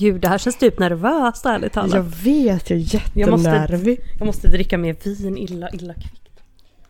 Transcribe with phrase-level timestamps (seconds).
[0.00, 1.94] Gud, det här känns typ nervöst ärligt talat.
[1.94, 4.00] Jag vet, jag är Jag måste- jättenervig.
[4.18, 6.30] Jag måste dricka mer vin illa, illa kvickt.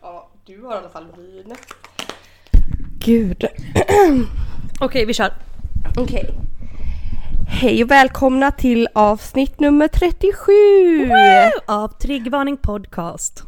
[0.02, 1.54] Ja, du har i alla fall vin.
[2.98, 3.44] Gud.
[4.80, 5.32] Okej, vi kör.
[5.98, 6.30] Okej.
[7.48, 10.52] Hej och välkomna till avsnitt nummer 37!
[11.66, 13.44] Av Triggvarning Podcast.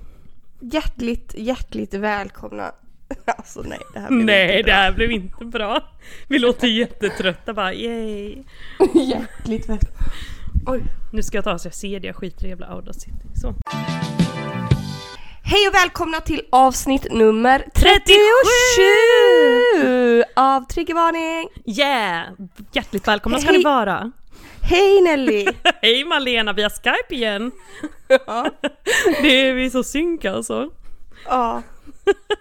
[0.61, 2.73] Hjärtligt, hjärtligt välkomna.
[3.37, 5.81] Alltså nej, det här blev Nej, inte det här blev inte bra.
[6.29, 8.37] Vi låter jättetrötta bara, yay.
[8.79, 8.89] bra.
[8.95, 10.13] Hjärtligt välkomna.
[10.67, 10.83] Oj.
[11.13, 13.11] Nu ska jag ta så jag ser det, jag skiter i jävla Audacity.
[13.35, 13.55] Så.
[15.45, 21.49] Hej och välkomna till avsnitt nummer 37 av Triggervarning!
[21.65, 22.23] Yeah!
[22.73, 23.59] Hjärtligt välkomna ska Hej.
[23.59, 24.13] ni vara.
[24.63, 25.47] Hej Nelly!
[25.83, 27.51] Hej Malena via Skype igen.
[28.27, 28.51] ja.
[29.23, 30.71] Det är vi är så synk alltså.
[31.27, 31.63] ja.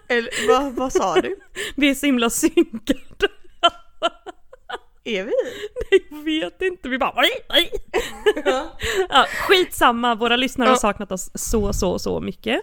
[0.08, 1.36] Eller vad, vad sa du?
[1.76, 2.98] Vi är så himla synkade.
[5.04, 5.32] Är vi?
[6.10, 7.70] Jag vet inte, vi bara oj, oj.
[9.08, 10.78] ja, Skitsamma, våra lyssnare har Ja.
[10.80, 12.60] saknat oss så, så, så mycket.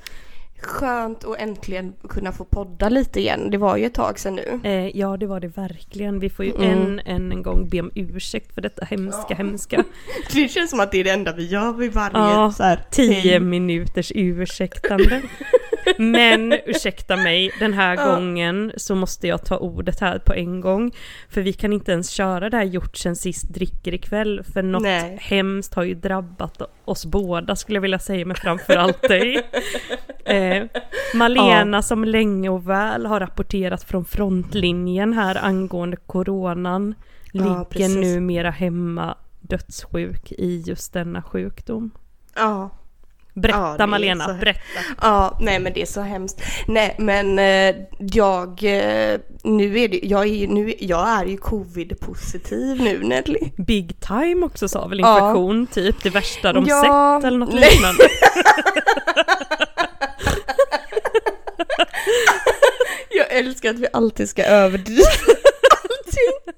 [0.61, 3.51] Skönt att äntligen kunna få podda lite igen.
[3.51, 4.59] Det var ju ett tag sedan nu.
[4.63, 6.19] Eh, ja, det var det verkligen.
[6.19, 6.69] Vi får ju Mm.
[6.71, 9.83] än, än en gång be om ursäkt för detta hemska, hemska.
[10.33, 12.83] Det känns som att det är det enda vi gör vid varje Ja, så här,
[12.91, 13.39] Tio hej.
[13.39, 15.21] minuters ursäktande.
[15.97, 18.15] Men ursäkta mig, den här Ja.
[18.15, 20.91] gången så måste jag ta ordet här på en gång.
[21.29, 24.43] För vi kan inte ens köra det här gjort sen sist dricker ikväll.
[24.53, 25.17] För något Nej.
[25.21, 29.49] hemskt har ju drabbat oss båda skulle jag vilja säga, men framförallt dig.
[30.25, 30.63] Eh,
[31.15, 36.95] Malena som länge och väl har rapporterat från frontlinjen här angående coronan.
[37.33, 37.95] Ja, Ligger precis.
[37.95, 41.91] numera hemma dödssjuk i just denna sjukdom.
[42.35, 42.69] Ja.
[43.41, 44.59] Berätta Ja, Malena, så- berätta.
[45.01, 46.41] ja, nej men det är så hemskt.
[46.67, 51.37] Nej men eh, jag, eh, nu är det, jag är, ju- nu, jag är ju
[51.37, 53.39] covid-positiv nu Nelly.
[53.57, 55.13] Big time också sa väl Ja.
[55.19, 56.81] infektion, typ det värsta de Ja,
[57.21, 57.69] sett eller något nej.
[57.71, 58.03] liknande.
[63.09, 65.01] Jag älskar att vi alltid ska överdriva
[65.81, 66.53] allting.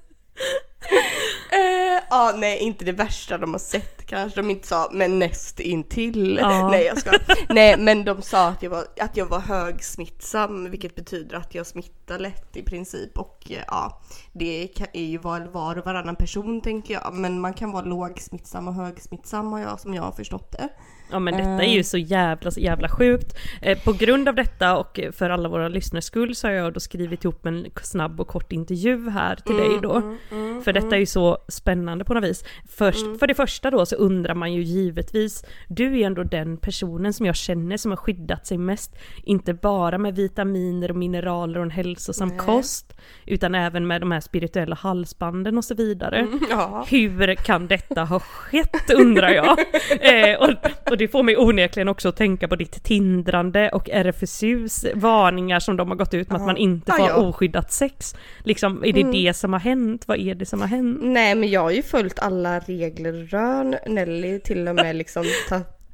[1.52, 5.60] Eh, Ja, nej inte det värsta de har sett kanske de inte sa, men näst
[5.60, 6.38] intill.
[6.40, 6.68] Ja.
[6.70, 7.10] Nej jag ska.
[7.48, 11.66] Nej men de sa att jag var, att jag var högsmittsam vilket betyder att jag
[11.66, 14.00] smittar lätt i princip och eh, ja,
[14.32, 17.14] det är ju var, var och varannan person tänker jag.
[17.14, 20.68] Men man kan vara lågsmittsam och högsmittsam har jag som jag har förstått det.
[21.12, 23.36] Ja men detta är ju så jävla, så jävla sjukt.
[23.62, 26.80] Eh, på grund av detta och för alla våra lyssnares skull så har jag då
[26.80, 30.16] skrivit ihop en snabb och kort intervju här till dig då.
[30.64, 32.44] för detta är ju så spännande på något vis.
[32.68, 37.12] Först, För det första då så undrar man ju givetvis, du är ändå den personen
[37.12, 41.64] som jag känner som har skyddat sig mest, inte bara med vitaminer och mineraler och
[41.64, 46.26] en hälsosam kost, utan även med de här spirituella halsbanden och så vidare.
[46.50, 46.86] Ja.
[46.88, 49.46] Hur kan detta ha skett undrar jag?
[50.00, 50.50] eh, och,
[50.90, 55.76] och det får mig onekligen också att tänka på ditt tindrande och RFSUs varningar som
[55.76, 57.16] de har gått ut med att man inte Ja, får ja.
[57.16, 58.14] oskyddat sex.
[58.44, 60.08] Liksom, är det det som har hänt?
[60.08, 60.98] Vad är det som har hänt?
[61.02, 63.76] Nej men jag har ju följt alla regler rön.
[63.86, 65.24] Nelly till och med liksom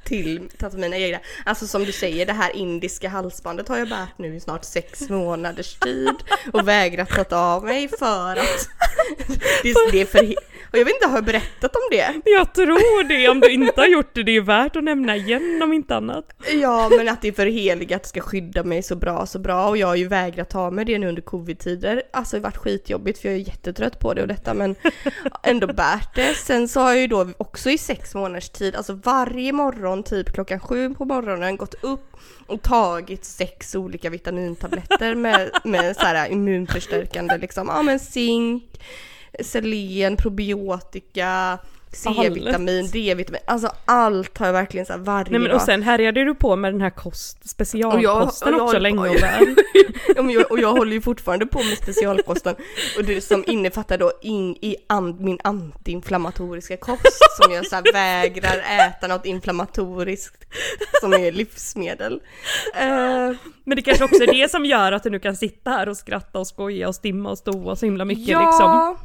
[0.04, 1.18] till mina egna.
[1.44, 5.08] Alltså som du säger det här indiska halsbandet har jag bärt nu i snart sex
[5.08, 6.14] månaders tid
[6.52, 8.68] och vägrat ta av mig för att
[9.62, 10.34] det, det är för
[10.72, 12.20] och jag vet inte, har jag berättat om det?
[12.24, 15.60] Jag tror det, om du inte har gjort det, det är värt att nämna igen
[15.62, 16.24] om inte annat.
[16.52, 19.76] Ja men att det är för heligat ska skydda mig så bra så bra och
[19.76, 22.02] jag har ju vägrat ta mig det nu under covid-tider.
[22.12, 24.74] Alltså det har varit skitjobbigt för jag är jättetrött på det och detta men
[25.42, 26.34] ändå bärt det.
[26.34, 30.32] Sen så har jag ju då också i sex månaders tid, alltså varje morgon typ
[30.34, 32.16] klockan sju på morgonen gått upp
[32.46, 38.80] och tagit sex olika vitamintabletter med, med så här immunförstärkande liksom, ja men zink,
[39.40, 41.58] selen, probiotika,
[41.92, 46.24] C-vitamin, D-vitamin, alltså allt har jag verkligen så här varje Nej men och sen härjade
[46.24, 49.54] du på med den här kost, specialkosten och jag också håller på- länge och väl.
[50.16, 52.54] Ja, jag, och jag håller ju fortfarande på med specialkosten
[52.98, 57.92] och det som innefattar då in i an, min antiinflammatoriska kost som jag så här
[57.92, 58.58] vägrar
[58.88, 60.44] äta något inflammatoriskt
[61.00, 62.20] som är livsmedel.
[62.74, 65.88] Eh, Men det kanske också är det som gör att du nu kan sitta här
[65.88, 68.96] och skratta och skoja och stimma och stoa så himla mycket liksom.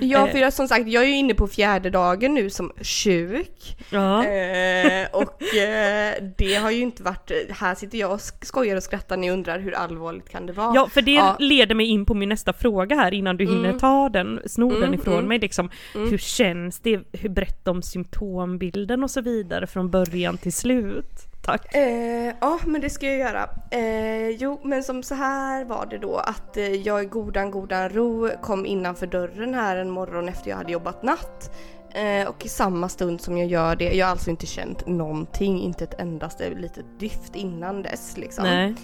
[0.00, 0.32] Ja, Eh.
[0.32, 3.76] för jag, som sagt, jag är ju inne på fjärde dagen nu som sjuk.
[3.90, 4.24] Ja.
[4.26, 8.82] Eh, och eh, det har ju inte varit, här sitter jag och sk- skojar och
[8.82, 10.74] skrattar, ni undrar hur allvarligt kan det vara?
[10.74, 11.36] Ja, för det Ja.
[11.38, 13.78] leder mig in på min nästa fråga här innan du hinner Mm.
[13.78, 15.28] ta den, sno den Mm, ifrån mm.
[15.28, 15.70] mig liksom.
[15.94, 16.10] Mm.
[16.10, 17.00] Hur känns det?
[17.12, 21.26] Hur berätta om symptombilden och så vidare från början till slut.
[21.46, 21.74] Tack.
[21.74, 23.48] Eh, ja, men det ska jag göra.
[23.70, 27.88] Eh, jo, men som så här var det då att eh, jag i godan, godan
[27.88, 31.50] ro kom innanför dörren här en morgon efter jag hade jobbat natt.
[31.90, 35.62] Eh, och i samma stund som jag gör det, jag har alltså inte känt någonting,
[35.62, 38.44] inte ett endaste litet dyft innan dess liksom.
[38.44, 38.74] Nej.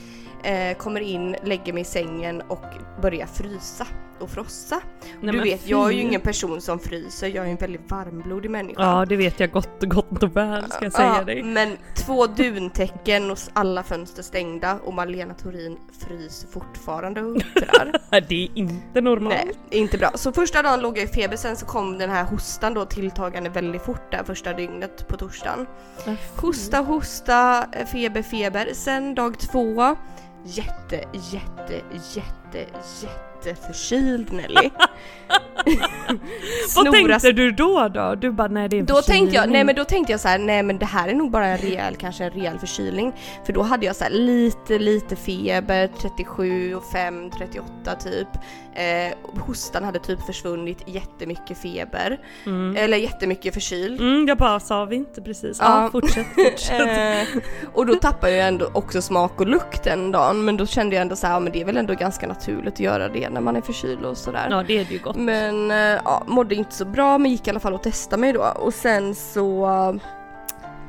[0.44, 2.64] Eh, kommer in, lägger mig i sängen och
[3.02, 3.86] börjar frysa
[4.22, 4.80] och frossa.
[5.20, 8.50] Nej, du vet, jag är ju ingen person som fryser, jag är en väldigt varmblodig
[8.50, 8.82] människa.
[8.82, 11.42] Ja, det vet jag gott, gott och väl ska jag säga Ja, dig.
[11.42, 17.92] Men två duntäcken och alla fönster stängda och Malena Thorin fryser fortfarande och huttrar.
[18.28, 19.34] Det är inte normalt.
[19.34, 20.10] Nej, inte bra.
[20.14, 23.50] Så första dagen låg jag i feber, sen så kom den här hostan då tilltagande
[23.50, 25.66] väldigt fort där första dygnet på torsdagen.
[26.36, 28.68] Hosta, hosta, feber, feber.
[28.74, 29.96] Sen dag två,
[30.44, 31.80] jätte, jätte,
[32.14, 32.58] jätte,
[33.02, 34.70] jätte förkyld Nelly.
[36.76, 38.14] Vad tänkte du då då?
[38.14, 39.52] Du bara nej det är en Då tänkte jag, förkylning.
[39.52, 41.58] nej men då tänkte jag så här, nej men det här är nog bara en
[41.58, 43.12] rejäl, kanske en rejäl förkylning.
[43.46, 48.28] För då hade jag så här lite, lite feber, 37 och 5, 38 typ.
[48.74, 52.18] Eh, hostan hade typ försvunnit, jättemycket feber.
[52.46, 52.76] Mm.
[52.76, 54.00] Eller jättemycket förkyld.
[54.00, 55.58] Mm, jag bara sa vi inte precis.
[55.60, 55.90] Ja, Ja.
[55.90, 56.82] fortsätt, fortsätt.
[56.92, 57.28] Eh,
[57.74, 60.44] och då tappade jag ändå också smak och lukt den dagen.
[60.44, 62.74] Men då kände jag ändå så här, ja, men det är väl ändå ganska naturligt
[62.74, 64.46] att göra det när man är förkyld och sådär.
[64.50, 65.16] ja det är det ju gott.
[65.16, 68.32] Men eh, ja, mådde inte så bra men gick i alla fall och testade mig
[68.32, 68.44] då.
[68.56, 69.68] Och sen så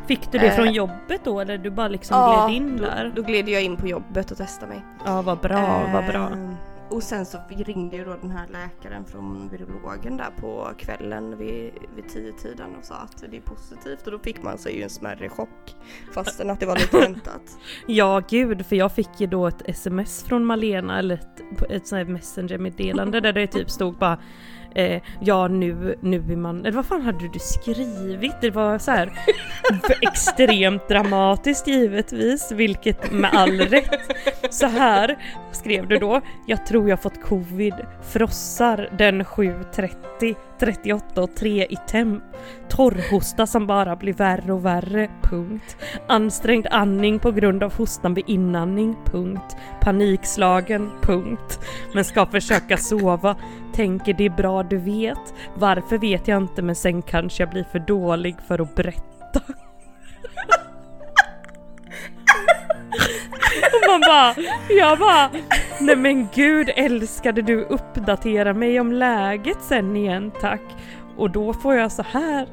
[0.07, 2.83] Fick du det Eh, från jobbet då eller du bara liksom Ja, gled in då,
[2.83, 3.12] där?
[3.15, 4.81] då gled jag in på jobbet och testade mig.
[5.06, 6.30] Ja vad bra, vad bra.
[6.31, 6.50] Eh,
[6.89, 11.71] Och sen så ringde ju då den här läkaren från virologen där på kvällen vid,
[11.95, 14.83] vid tio tiden och sa att det är positivt och då fick man sig ju
[14.83, 15.75] en smärre chock
[16.13, 17.57] fastän att det var lite väntat.
[17.88, 21.98] Ja gud, för jag fick ju då ett sms från Malena, eller ett, ett sånt
[21.98, 24.18] här messengermeddelande där det typ stod bara
[24.75, 28.35] eh, Ja nu, nu är man, eller vad fan hade du skrivit?
[28.41, 29.11] Det var så här
[30.01, 33.99] extremt dramatiskt givetvis, vilket med all rätt.
[34.49, 35.17] Så här
[35.51, 41.75] skrev du då, jag tror jag fått covid, frossar den 7.30, 38 och 3 i
[41.87, 42.23] temp,
[42.69, 45.77] torrhosta som bara blir värre och värre, punkt.
[46.07, 49.55] Ansträngd andning på grund av hostan vid inandning, punkt.
[49.81, 51.59] Panikslagen, punkt.
[51.93, 53.35] Men ska försöka sova,
[53.73, 55.33] tänker det är bra du vet.
[55.55, 59.41] Varför vet jag inte men sen kanske jag blir för dålig för att berätta.
[63.73, 64.35] Och man bara,
[64.69, 65.29] jag bara,
[65.81, 70.61] nej men gud älskade du uppdatera mig om läget sen igen tack.
[71.17, 72.47] Och då får jag så här.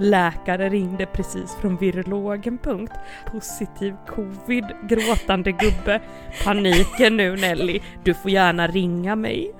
[0.00, 2.58] Läkare ringde precis från virologen.
[2.58, 2.92] Punkt.
[3.32, 4.64] Positiv covid.
[4.82, 6.00] Gråtande gubbe.
[6.44, 7.80] Paniken nu Nelly.
[8.04, 9.52] Du får gärna ringa mig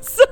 [0.00, 0.22] så,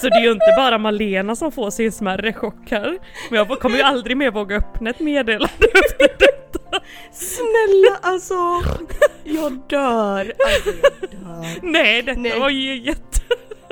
[0.00, 2.98] så det är ju inte bara Malena som får sin smärre chock här.
[3.30, 6.80] Men jag kommer ju aldrig mer våga öppna ett meddelande efter detta.
[7.12, 8.34] Snälla alltså,
[9.24, 10.32] jag dör.
[10.46, 11.58] Alltså jag dör.
[11.62, 12.40] Nej detta Nej.
[12.40, 13.20] var ju jätte...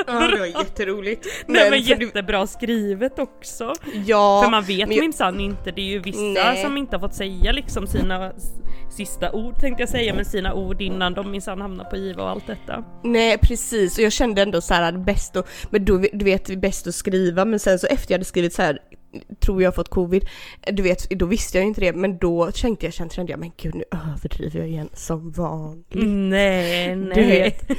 [0.07, 1.27] Ja, det var jätteroligt.
[1.47, 3.75] Nej men du- jättebra skrivet också.
[4.07, 6.63] Ja, För man vet men jag- minsann inte, det är ju vissa Nej.
[6.63, 8.32] som inte har fått säga liksom sina
[8.97, 12.31] sista ord tänkte jag säga, men sina ord innan de minsann hamnar på IVA och
[12.31, 12.85] allt detta.
[13.05, 16.87] Nej precis och jag kände ändå så här bäst att, men då, du vet bäst
[16.87, 18.79] att skriva men sen så efter jag hade skrivit så här
[19.41, 20.27] tror jag fått covid,
[20.73, 23.75] du vet då visste jag inte det men då tänkte jag, kände jag men gud
[23.75, 25.87] nu överdriver jag igen som vanligt.
[26.31, 27.15] Nej, nej.
[27.15, 27.63] Du vet.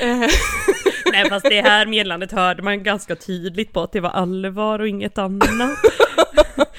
[1.12, 4.88] Nej fast det här meddelandet hörde man ganska tydligt på att det var allvar och
[4.88, 5.48] inget annat.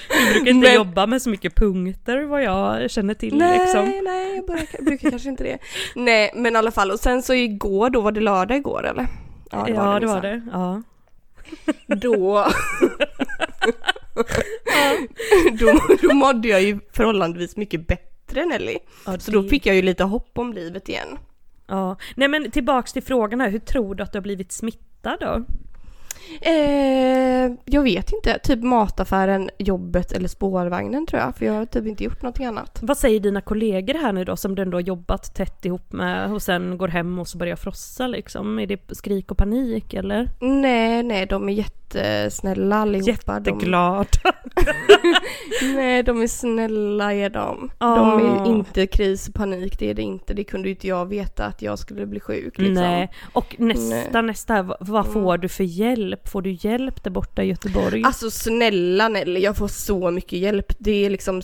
[0.09, 3.85] Du brukar inte Men- jobba med så mycket punkter vad jag känner till nej, liksom.
[4.03, 5.57] nej jag brukar, brukar kanske inte det.
[5.95, 9.07] Nej men i alla fall och sen så igår då var det lördag igår eller?
[9.51, 10.21] Ja det var minsann.
[10.21, 10.41] det.
[10.51, 10.81] Ja.
[11.95, 12.47] Då...
[15.59, 18.77] då, då mådde jag ju förhållandevis mycket bättre Nelly.
[19.05, 21.17] Ja, Så då det- fick jag ju lite hopp om livet igen.
[21.71, 21.95] Ja.
[22.15, 25.43] Nej men tillbaks till frågan här, hur tror du att du har blivit smittad då?
[26.41, 31.35] Eh, jag vet inte, typ mataffären, jobbet eller spårvagnen tror jag.
[31.35, 32.79] För jag har typ inte gjort någonting annat.
[32.81, 36.33] Vad säger dina kollegor här nu då som du ändå har jobbat tätt ihop med
[36.33, 38.59] och sen går hem och så börjar frossa liksom?
[38.59, 40.29] Är det skrik och panik eller?
[40.39, 43.39] Nej, nej, de är jätte jättesnälla allihopa.
[43.39, 44.07] De, Jätteglad.
[45.75, 47.71] nej, de är snälla är de.
[47.79, 47.95] Ja.
[47.95, 50.33] De är inte kris och panik, det är det inte.
[50.33, 52.74] Det kunde ju inte jag veta att jag skulle bli sjuk liksom.
[52.74, 54.24] Nej, och nästa, Nej.
[54.24, 56.29] nästa, vad, vad får du för hjälp?
[56.29, 58.03] Får du hjälp där borta i Göteborg?
[58.03, 60.74] Alltså snälla Nelly, jag får så mycket hjälp.
[60.79, 61.41] Det är liksom,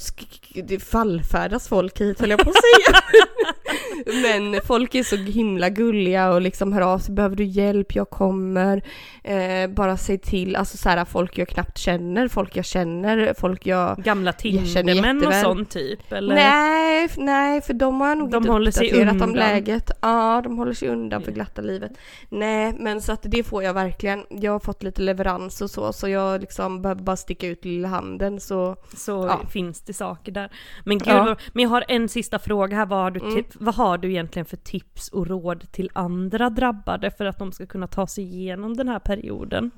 [0.64, 3.02] det fallfärdas folk hit höll jag på att säga.
[4.06, 8.10] Men folk är så himla gulliga och liksom hör av sig, behöver du hjälp, jag
[8.10, 8.82] kommer.
[9.24, 13.66] Eh, bara säg till, alltså så här, folk jag knappt känner, folk jag känner, folk
[13.66, 14.04] jag...
[14.04, 15.44] Gamla Jag Tindermän och jätteväl.
[15.44, 16.12] sån typ?
[16.12, 16.36] Eller?
[16.36, 19.34] Nej, nej, för de har nog De inte håller sig uppdaterat om undan.
[19.34, 19.92] läget.
[20.02, 21.92] Ja, de håller sig undan för glatta livet.
[22.30, 24.24] Nej, men så att det får jag verkligen.
[24.30, 27.88] Jag har fått lite leverans och så, så jag liksom behöver bara sticka ut lilla
[27.88, 29.40] handen så Så Ja.
[29.50, 30.52] finns det saker där.
[30.86, 31.36] Men gud, Ja.
[31.54, 32.86] men jag har en sista fråga här.
[32.86, 33.36] Vad har, du Mm.
[33.36, 37.40] tip- vad har har du egentligen för tips och råd till andra drabbade för att
[37.40, 39.72] de ska kunna ta sig igenom den här perioden?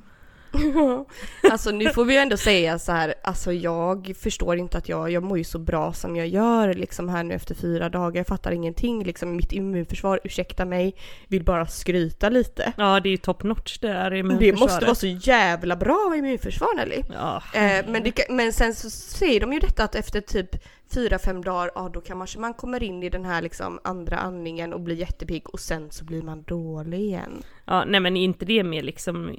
[1.51, 5.11] Alltså nu får vi ju ändå säga så här, alltså jag förstår inte att jag,
[5.11, 8.27] jag mår ju så bra som jag gör liksom här nu efter fyra dagar, jag
[8.27, 10.95] fattar ingenting liksom, mitt immunförsvar, ursäkta mig,
[11.27, 12.73] vill bara skryta lite.
[12.77, 14.59] Ja, det är ju top notch det där Det immunförsvaret.
[14.59, 17.03] måste vara så jävla bra immunförsvar Nelly.
[17.13, 20.55] Ja, Eh, men, det, men sen så säger de ju detta att efter typ
[20.93, 24.73] fyra, fem dagar, ja då kan man, kommer in i den här liksom andra andningen
[24.73, 27.43] och blir jättepigg och sen så blir man dålig igen.
[27.65, 29.35] ja, nej men inte det mer liksom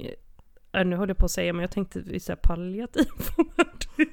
[0.73, 3.05] nu håller jag på att säga men jag tänkte vi säga palliativ
[3.37, 4.07] vård.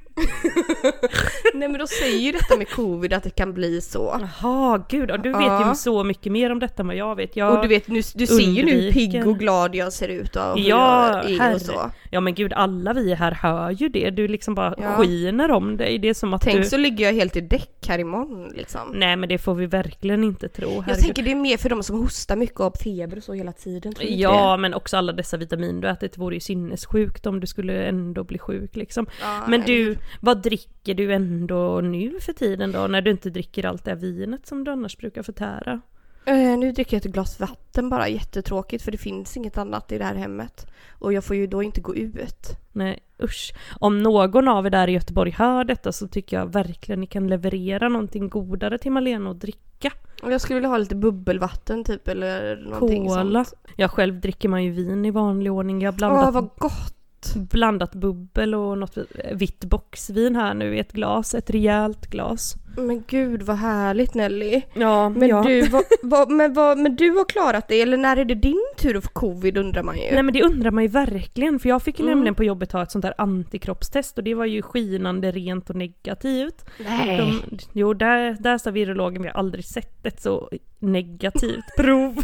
[1.54, 4.20] Nej men då säger ju detta med covid att det kan bli så.
[4.40, 5.68] Jaha, gud, du vet Ja.
[5.68, 7.36] ju så mycket mer om detta än vad jag vet.
[7.36, 10.08] Jag, Och du vet, nu, du ser ju nu hur pigg och glad jag ser
[10.08, 11.54] ut och hur Ja, jag är herre.
[11.54, 11.90] och så.
[12.10, 14.10] Ja men gud, alla vi här hör ju det.
[14.10, 14.96] Du liksom bara Ja.
[14.96, 15.98] skiner om dig.
[15.98, 16.64] Det är som att Tänk du...
[16.64, 18.80] så ligger jag helt i däck här imorgon liksom.
[18.94, 20.70] Nej men det får vi verkligen inte tro.
[20.70, 21.04] Jag herregud.
[21.04, 23.52] tänker det är mer för de som hostar mycket och har feber och så hela
[23.52, 23.94] tiden.
[24.00, 28.24] Ja men också alla dessa vitamin du ätit vore ju sinnessjukt om du skulle ändå
[28.24, 29.04] bli sjuk liksom.
[29.04, 29.10] det?
[29.22, 32.86] Ja, Men du, vad dricker du ändå nu för tiden då?
[32.86, 35.80] När du inte dricker allt det här vinet som du annars brukar förtära?
[36.24, 39.98] Eh, nu dricker jag ett glas vatten bara, jättetråkigt för det finns inget annat i
[39.98, 40.66] det här hemmet.
[40.90, 42.48] Och jag får ju då inte gå ut.
[42.72, 43.52] Nej usch.
[43.80, 47.28] Om någon av er där i Göteborg hör detta så tycker jag verkligen ni kan
[47.28, 49.92] leverera någonting godare till Malena att dricka.
[50.22, 53.44] Jag skulle vilja ha lite bubbelvatten typ eller någonting Cola.
[53.44, 53.60] sånt.
[53.76, 55.82] Jag själv dricker man ju vin i vanlig ordning.
[55.82, 56.97] Jag har blandat, Åh vad gott!
[57.34, 58.98] Blandat bubbel och något
[59.32, 61.34] vitt boxvin här nu i ett glas.
[61.34, 62.54] Ett rejält glas.
[62.76, 64.62] Men gud vad härligt Nelly.
[64.74, 65.42] Ja, Men, ja.
[65.42, 68.64] du, vad, vad, men, vad, men du har klarat det eller när är det din
[68.78, 70.02] tur att få covid undrar man ju.
[70.12, 72.14] Nej men det undrar man ju verkligen för jag fick ju Mm.
[72.16, 75.76] nämligen på jobbet ha ett sånt där antikroppstest och det var ju skinande rent och
[75.76, 76.64] negativt.
[76.88, 77.16] Nej.
[77.18, 82.16] De, jo, där, där sa virologen vi har aldrig sett ett så negativt prov.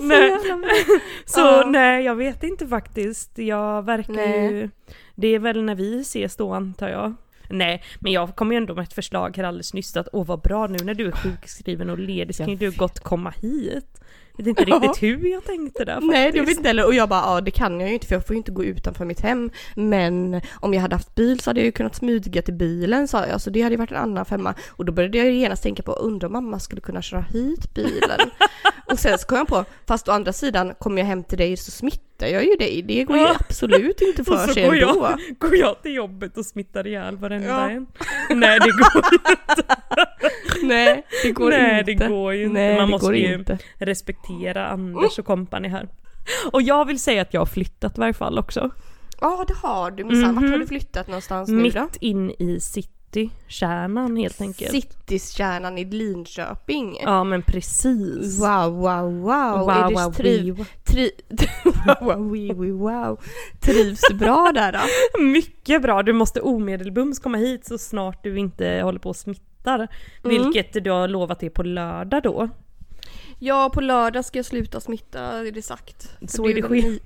[0.00, 0.28] Så Nej.
[0.30, 0.68] jävla.
[1.24, 1.64] Så Ja.
[1.66, 3.38] nej, jag vet inte faktiskt.
[3.38, 4.52] Jag verkar Nej.
[4.54, 4.70] ju...
[5.14, 7.14] Det är väl när vi ses då antar jag.
[7.48, 10.40] Nej, men jag kom ju ändå med ett förslag här alldeles nyss att åh vad
[10.40, 14.00] bra nu när du är sjukskriven och ledig så kan ju du gott komma hit.
[14.44, 16.58] Jag vet inte riktigt hur jag tänkte där Nej, jag vet faktiskt.
[16.58, 16.86] inte heller.
[16.86, 18.64] Och jag bara, ja det kan jag ju inte för jag får ju inte gå
[18.64, 19.50] utanför mitt hem.
[19.74, 23.26] Men om jag hade haft bil så hade jag ju kunnat smyga till bilen sa
[23.26, 23.40] jag.
[23.40, 24.54] Så det hade ju varit en annan femma.
[24.68, 27.74] Och då började jag ju genast tänka på, undrar om mamma skulle kunna köra hit
[27.74, 28.20] bilen?
[28.90, 31.56] och sen så kom jag på, fast å andra sidan, kommer jag hem till dig
[31.56, 32.82] så smittar jag ju dig.
[32.82, 33.36] Det går ju Ja.
[33.40, 34.86] absolut inte för sig går ändå.
[35.18, 37.70] jag, går jag till jobbet och smittar ihjäl varenda Ja.
[37.70, 37.86] en.
[38.30, 39.18] Nej det går ju
[40.62, 41.92] Nej, det går Nej, inte.
[42.04, 42.52] det går ju inte.
[42.54, 43.58] Nej, Man måste ju inte.
[43.78, 45.88] respektera Anders och kompani här.
[46.52, 48.70] Och jag vill säga att jag har flyttat i varje fall också.
[49.20, 50.34] Ja, det har du minsann.
[50.34, 50.60] Vart har Mhm.
[50.60, 51.62] du flyttat någonstans nu då?
[51.62, 52.60] Mitt in i
[53.12, 54.70] citykärnan helt enkelt.
[54.70, 56.98] Cityskärnan i Linköping.
[57.02, 58.40] Ja men precis.
[58.40, 59.70] Wow, wow, wow.
[59.70, 61.10] är det wow, triv, tri,
[62.00, 63.20] wow, wee, wee, wow.
[63.60, 65.22] Trivs bra där då?
[65.22, 69.88] Mycket bra, du måste omedelbums komma hit så snart du inte håller på och smittar.
[70.24, 70.42] Mm.
[70.42, 72.48] Vilket du har lovat det på lördag då.
[73.38, 76.10] Ja, på lördag ska jag sluta smitta, är det sagt.
[76.20, 77.00] För Så är det ni-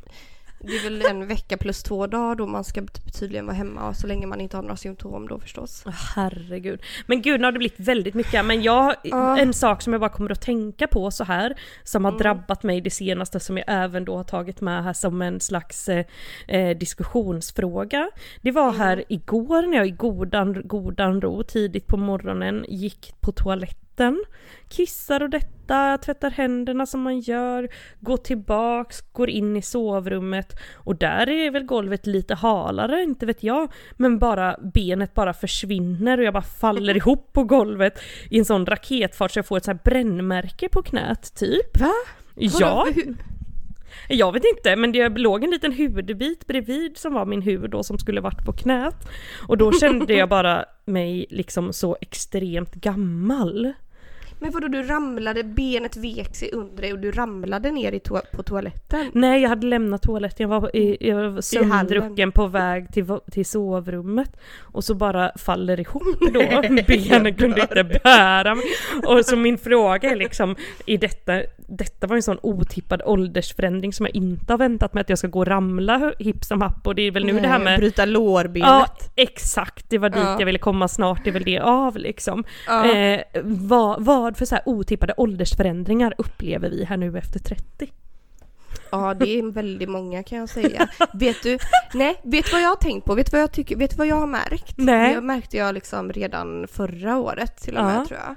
[0.60, 2.82] Det är väl en vecka plus två dagar då man ska
[3.20, 5.84] tydligen vara hemma så länge man inte har några symptom då förstås.
[6.14, 6.80] Herregud.
[7.06, 8.44] Men gud, nu har det blivit väldigt mycket.
[8.44, 9.38] Men jag, Ja.
[9.38, 12.22] en sak som jag bara kommer att tänka på så här, som har Mm.
[12.22, 15.88] drabbat mig det senaste, som jag även då har tagit med här som en slags
[15.88, 16.04] eh,
[16.48, 18.10] eh, diskussionsfråga.
[18.42, 18.80] Det var Mm.
[18.80, 23.85] här igår när jag i godan, godan ro tidigt på morgonen gick på toaletten,
[24.68, 27.68] kissar och detta, tvättar händerna som man gör,
[28.00, 33.42] går tillbaks, går in i sovrummet och där är väl golvet lite halare, inte vet
[33.42, 38.00] jag, men bara benet bara försvinner och jag bara faller ihop på golvet
[38.30, 41.80] i en sån raketfart så jag får ett så här brännmärke på knät typ.
[41.80, 41.92] Va?
[42.34, 42.86] Ja,
[44.08, 47.82] Jag vet inte, men det låg en liten hudbit bredvid som var min hud då
[47.82, 49.08] som skulle varit på knät.
[49.48, 53.72] Och då kände jag bara mig liksom så extremt gammal.
[54.38, 58.20] Men vadå du ramlade, benet vek sig under dig och du ramlade ner i to-
[58.32, 59.10] på toaletten?
[59.12, 63.46] Nej, jag hade lämnat toaletten, jag var, i, jag var sömndrucken på väg till, till
[63.46, 64.36] sovrummet.
[64.62, 66.02] Och så bara faller ihop
[66.32, 68.64] då, benen kunde inte bära mig.
[69.06, 74.06] Och så min fråga är liksom, i detta, detta var en sån otippad åldersförändring som
[74.06, 76.86] jag inte har väntat mig att jag ska gå och ramla hipp som happ.
[76.86, 77.78] Och det är väl nu det här med...
[77.78, 78.68] Bryta lårbenet?
[78.68, 80.36] Ja, exakt, det var dit Ja.
[80.38, 82.44] jag ville komma snart, det är väl det av liksom.
[82.66, 82.92] Ja.
[82.94, 87.92] Eh, vad, vad för så här otippade åldersförändringar upplever vi här nu efter 30?
[88.90, 90.88] Ja, det är väldigt många kan jag säga.
[91.14, 91.58] vet du,
[91.94, 93.14] nej, vet vad jag har tänkt på?
[93.14, 94.74] Vet vad jag tycker, vet vad jag har märkt?
[94.76, 95.14] Nej.
[95.14, 97.86] Det märkte jag liksom redan förra året till och Ja.
[97.98, 98.36] med tror jag.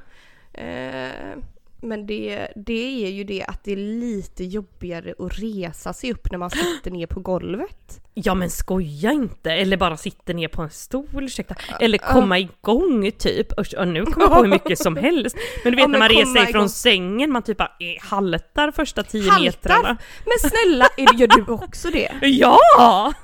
[0.53, 1.35] Eh,
[1.81, 6.31] men det, det är ju det att det är lite jobbigare att resa sig upp
[6.31, 8.01] när man sitter ner på golvet.
[8.13, 11.55] Ja men skoja inte, eller bara sitter ner på en stol, ursäkta.
[11.79, 13.59] Eller komma igång typ.
[13.59, 15.37] Usch, nu kommer jag på hur mycket som helst.
[15.63, 18.09] Men du vet Ja, när men man reser sig från sängen, man typ bara eh,
[18.09, 19.45] haltar första tio Haltar?
[19.45, 19.97] metrarna.
[20.25, 20.87] Men snälla,
[21.19, 22.11] gör du också det?
[22.21, 22.59] Ja!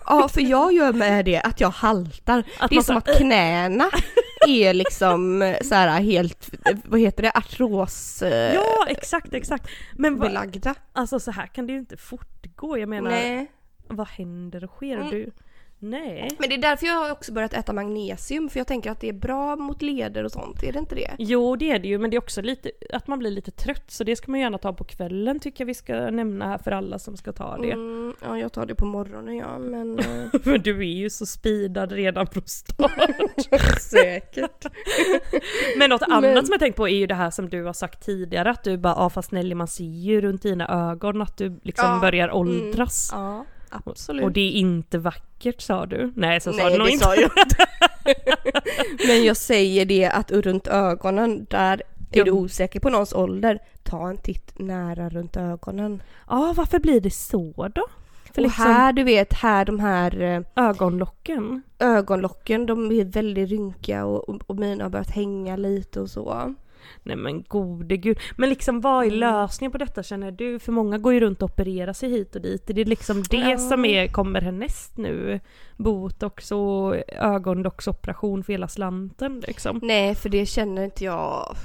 [0.05, 2.43] Ja, för jag gör med det att jag haltar.
[2.59, 3.89] Att det är som att knäna
[4.47, 8.53] är liksom eh, så här helt, eh, vad heter det, artrosbelagda.
[8.53, 9.69] Ja, exakt, exakt.
[9.93, 10.75] Men belagda.
[10.93, 12.77] alltså så här kan det ju inte fortgå.
[12.77, 13.51] Jag menar, Nej.
[13.87, 14.95] vad händer och sker?
[14.95, 15.09] Mm.
[15.09, 15.31] Du,
[15.79, 16.29] nej.
[16.39, 19.09] Men det är därför jag har också börjat äta magnesium, för jag tänker att det
[19.09, 21.11] är bra mot leder och sånt, är det inte det?
[21.17, 23.91] Jo det är det ju men det är också lite att man blir lite trött
[23.91, 26.71] så det ska man gärna ta på kvällen tycker jag vi ska nämna här för
[26.71, 27.71] alla som ska ta det.
[27.71, 29.99] Mm, ja, jag tar det på morgonen ja, men
[30.33, 32.91] eh, För du är ju så speedad redan från start.
[33.79, 34.65] säkert.
[35.77, 37.73] Men något annat Men- som jag tänkt på är ju det här som du har
[37.73, 41.37] sagt tidigare att du bara ja fast Nelly man ser ju runt dina ögon att
[41.37, 43.09] du liksom Ja, börjar åldras.
[43.13, 43.45] Ja,
[43.85, 44.23] absolut.
[44.23, 46.13] Och det är inte vackert sa du.
[46.15, 47.05] Nej så sa Nej, du nog det inte.
[47.05, 47.65] sa jag inte.
[49.07, 54.09] men jag säger det att runt ögonen, där är du osäker på någons ålder, ta
[54.09, 56.03] en titt nära runt ögonen.
[56.27, 57.85] Ja varför blir det så då?
[58.33, 61.61] För och liksom här, du vet, här de här eh, ögonlocken.
[61.79, 66.55] ögonlocken, de är väldigt rynkiga och, och, och mina har börjat hänga lite och så.
[67.03, 68.17] Nej men gode gud.
[68.37, 69.19] Men liksom vad är Mm.
[69.19, 70.59] lösningen på detta känner du?
[70.59, 72.69] För många går ju runt och opererar sig hit och dit.
[72.69, 73.57] Är det liksom det Ja.
[73.57, 75.39] som är, kommer härnäst nu?
[75.77, 79.79] Botox och ögonlocksoperation för hela slanten liksom?
[79.83, 81.55] Nej, för det känner inte jag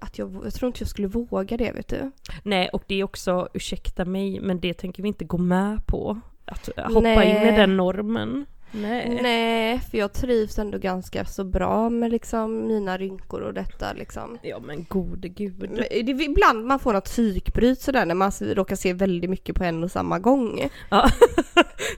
[0.00, 2.10] att jag, jag tror inte jag skulle våga det vet du.
[2.42, 6.20] Nej och det är också, ursäkta mig, men det tänker vi inte gå med på.
[6.44, 7.30] Att hoppa Nej.
[7.30, 8.46] in i den normen.
[8.70, 9.18] Nej.
[9.22, 14.38] Nej, för jag trivs ändå ganska så bra med liksom mina rynkor och detta liksom.
[14.42, 15.54] Ja men gode gud.
[15.58, 19.56] Men det är ibland man får något psykbryt sådär när man råkar se väldigt mycket
[19.56, 20.68] på en och samma gång.
[20.90, 21.10] Ja.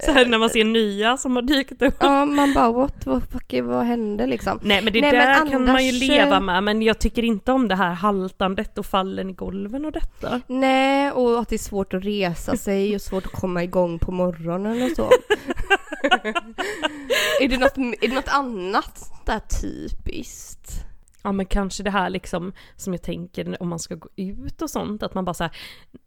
[0.05, 1.95] Så här när man ser nya som har dykt upp.
[2.01, 4.59] Ja, man bara what, what, fuck, vad hände liksom?
[4.63, 7.23] Nej men det Nej, men där kan man ju annars, leva med men jag tycker
[7.23, 10.41] inte om det här haltandet och fallen i golven och detta.
[10.47, 14.13] Nej, och att det är svårt att resa sig och svårt att komma igång på
[14.13, 15.11] morgonen och så.
[17.41, 20.85] är, det något, är det något annat där typiskt?
[21.23, 24.71] Ja men kanske det här liksom som jag tänker om man ska gå ut och
[24.71, 25.57] sånt att man bara såhär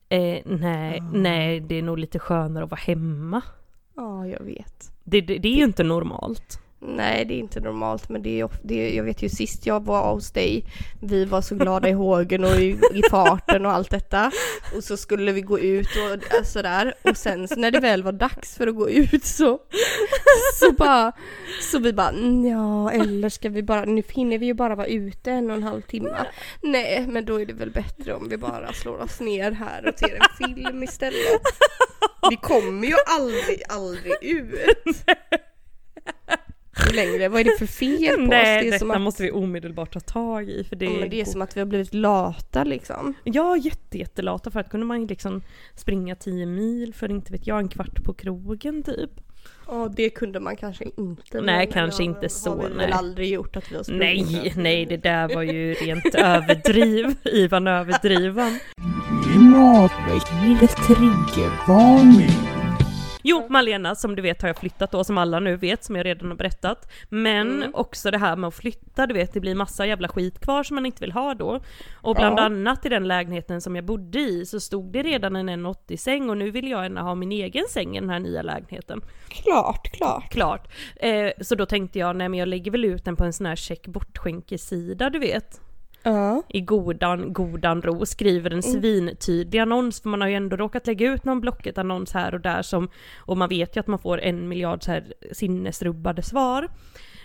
[0.09, 3.41] eh, nej, nej det är nog lite skönare att vara hemma.
[3.95, 4.91] Ja, jag vet.
[5.03, 6.59] Det, det, det är ju inte normalt.
[6.85, 9.85] Nej, det är inte normalt, men det är, det är, jag vet ju sist jag
[9.85, 10.65] var hos dig,
[11.01, 14.31] vi var så glada i hågen och i, i farten och allt detta.
[14.75, 16.93] Och så skulle vi gå ut och eh, sådär.
[17.01, 19.59] Och sen så när det väl var dags för att gå ut så,
[20.59, 21.11] så bara,
[21.71, 24.87] så vi bara, mm, ja, eller ska vi bara, nu hinner vi ju bara vara
[24.87, 26.25] ute en och en halv timme.
[26.61, 29.99] Nej, men då är det väl bättre om vi bara slår oss ner här och
[29.99, 31.41] ser en film istället.
[32.29, 35.05] Vi kommer ju aldrig, aldrig ut
[36.93, 37.29] längre.
[37.29, 38.29] Vad är det för fel på oss?
[38.29, 40.91] nej, Det är detta som att, måste vi omedelbart ta tag i för det, ja,
[40.99, 43.13] men det är som att vi har blivit lata liksom.
[43.23, 45.41] Ja, jätte, jättelata för att kunde man ju liksom
[45.75, 49.11] springa 10 mil för inte vet jag en kvart på krogen typ.
[49.67, 51.41] Ja, det kunde man kanske inte.
[51.41, 52.77] Nej, kanske det inte så, har vi nej.
[52.77, 54.31] väl aldrig gjort att vi har sprungit.
[54.31, 58.59] Nej, nej det där var ju rent överdriv, Ivan överdrivan.
[59.23, 62.52] Klimatväckningens triggervarning.
[63.23, 66.05] Jo, Malena, som du vet har jag flyttat då, som alla nu vet, som jag
[66.05, 66.91] redan har berättat.
[67.09, 67.71] Men Mm.
[67.75, 70.75] också det här med att flytta, du vet, det blir massa jävla skit kvar som
[70.75, 71.59] man inte vill ha då.
[71.93, 72.43] Och bland Ja.
[72.43, 76.29] annat i den lägenheten som jag bodde i så stod det redan en 1,80 säng
[76.29, 79.01] och nu vill jag gärna ha min egen säng i den här nya lägenheten.
[79.27, 80.29] Klart, klart.
[80.31, 80.67] Klart.
[80.95, 83.45] Eh, så då tänkte jag, nej men jag lägger väl ut den på en sån
[83.45, 85.61] här check bortskänkesida, du vet.
[86.03, 86.43] Ja.
[86.49, 91.13] i godan, godan ro skriver en svintydlig annons, för man har ju ändå råkat lägga
[91.13, 94.47] ut någon Blocket-annons här och där som, och man vet ju att man får en
[94.47, 96.69] miljard så här sinnesrubbade svar.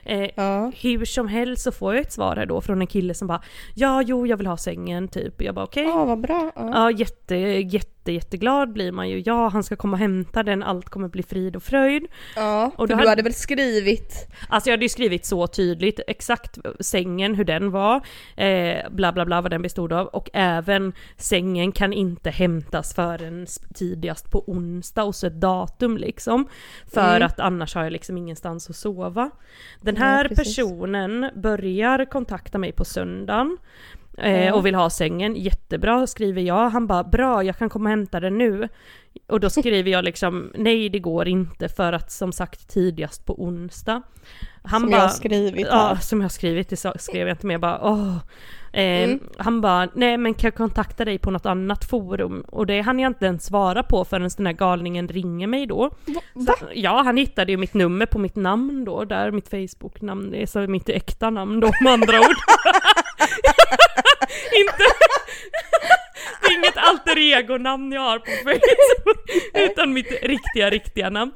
[0.05, 0.73] Eh, Ja.
[0.83, 3.43] hur som helst så får jag ett svar här då från en kille som bara
[3.75, 5.43] Ja, jo, jag vill ha sängen typ.
[5.43, 5.85] Jag bara okej.
[5.85, 6.53] Ja, vad bra.
[6.57, 6.71] Ja.
[6.75, 9.23] Ja, jätte, jätte, jätteglad blir man ju.
[9.27, 12.07] Ja, han ska komma och hämta den, allt kommer bli frid och fröjd.
[12.37, 14.27] Ja, Och för då du hade- hade väl skrivit?
[14.49, 18.01] Alltså jag hade ju skrivit så tydligt, exakt sängen, hur den var,
[18.37, 23.47] eh, bla bla bla vad den bestod av, och även sängen kan inte hämtas förrän
[23.75, 26.49] tidigast på onsdag och så ett datum liksom.
[26.93, 27.27] För Mm.
[27.27, 29.31] att annars har jag liksom ingenstans att sova.
[29.95, 30.57] Den här precis.
[30.57, 33.57] personen börjar kontakta mig på söndagen.
[34.19, 34.55] Eh, Ja.
[34.55, 36.71] och vill ha sängen, jättebra skriver jag.
[36.71, 38.69] Han bara bra, jag kan komma och hämta den nu.
[39.27, 43.43] Och då skriver jag liksom nej det går inte för att som sagt tidigast på
[43.43, 44.03] onsdag.
[44.63, 45.97] Han som bara, jag har skrivit Ja, här.
[45.97, 47.59] som jag har skrivit, det skrev jag inte mer.
[47.59, 48.17] Bara åh.
[48.73, 49.21] Eh, Mm.
[49.37, 52.41] Han bara, nej men kan jag kontakta dig på något annat forum?
[52.41, 55.91] Och det hann jag inte ens svara på förrän den här galningen ringer mig då.
[56.35, 56.55] Va?
[56.59, 60.47] Så, ja, han hittade ju mitt nummer på mitt namn då, där mitt Facebook-namn, är
[60.47, 62.37] så mitt äkta namn då med andra ord.
[64.61, 64.85] inte,
[66.41, 71.33] det är inget alter ego-namn jag har på Facebook, utan mitt riktiga, riktiga namn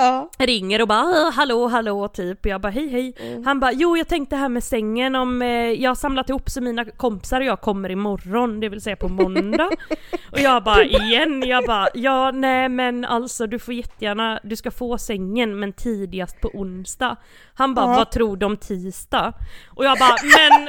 [0.00, 0.30] Ja.
[0.38, 3.14] ringer och bara "Ah, hallå hallå typ, jag bara hej hej.
[3.44, 6.60] Han bara jo jag tänkte här med sängen om eh, jag har samlat ihop så
[6.60, 9.70] mina kompisar och jag kommer imorgon, det vill säga på måndag.
[10.32, 14.70] och jag bara igen, jag bara ja nej men alltså du får jättegärna, du ska
[14.70, 17.16] få sängen men tidigast på onsdag.
[17.54, 17.96] Han bara Ja.
[17.96, 19.32] vad tror du om tisdag?
[19.76, 20.68] Och jag bara men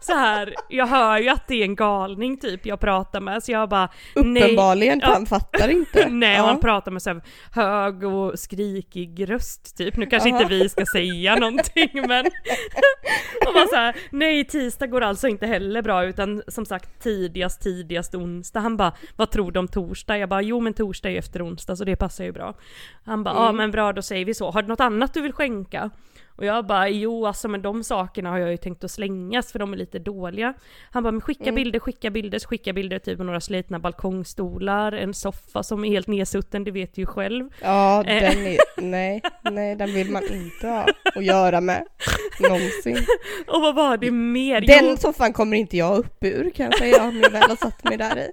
[0.00, 3.52] så här, jag hör ju att det är en galning typ jag pratar med så
[3.52, 4.42] jag bara nej.
[4.42, 5.08] Uppenbarligen, Ja.
[5.12, 6.08] han fattar inte.
[6.10, 6.46] Nej, ja.
[6.46, 9.96] han pratar med så här hög och skrikig röst typ.
[9.96, 10.40] Nu kanske Ja.
[10.40, 12.26] inte vi ska säga någonting men...
[13.46, 17.62] och bara så här, nej tisdag går alltså inte heller bra utan som sagt tidigast,
[17.62, 18.60] tidigast onsdag.
[18.60, 20.18] Han bara, vad tror du om torsdag?
[20.18, 22.54] Jag bara, jo men torsdag är efter onsdag så det passar ju bra.
[23.04, 23.56] Han bara, ja Mm.
[23.56, 24.50] men bra då säger vi så.
[24.50, 25.90] Har du något annat du vill skänka?
[26.36, 29.58] Och jag bara, jo alltså men de sakerna har jag ju tänkt att slängas för
[29.58, 30.54] de är lite dåliga.
[30.90, 31.54] Han bara, men skicka Mm.
[31.54, 36.06] bilder, skicka bilder, så skicka bilder typ några slitna balkongstolar, en soffa som är helt
[36.06, 37.48] nedsutten, det vet du ju själv.
[37.62, 38.20] Ja, Eh.
[38.30, 41.84] den är, nej, nej, den vill man inte ha att göra med.
[42.40, 42.96] Någonsin.
[43.46, 44.60] Och vad var det mer?
[44.60, 47.56] Den Jo, soffan kommer inte jag upp ur kan jag säga om jag väl har
[47.56, 48.30] satt mig där i.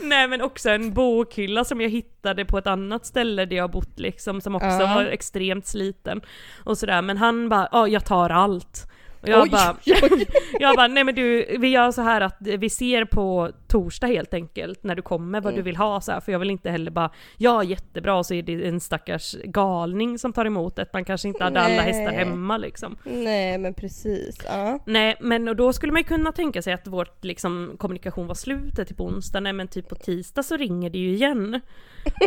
[0.02, 3.98] nej men också en bokhylla som jag hittade på ett annat ställe där jag bott
[3.98, 4.94] liksom, som också Ja.
[4.94, 6.20] var extremt sliten.
[6.64, 8.86] Och sådär, men han bara, ja jag tar allt.
[9.22, 10.26] Och jag Oj, bara, oj.
[10.60, 14.34] Jag bara, nej men du, vi gör så här att vi ser på torsdag helt
[14.34, 16.90] enkelt när du kommer vad du vill ha så här, för jag vill inte heller
[16.90, 21.28] bara, ja jättebra så är det en stackars galning som tar emot det, man kanske
[21.28, 21.92] inte hade alla Nej.
[21.92, 22.96] hästar hemma liksom.
[23.04, 24.38] Nej, men precis.
[24.44, 24.78] Ja.
[24.86, 28.34] Nej men och då skulle man ju kunna tänka sig att vårt liksom kommunikation var
[28.34, 31.60] slutet typ på onsdag, nej men typ på tisdag så ringer det ju igen.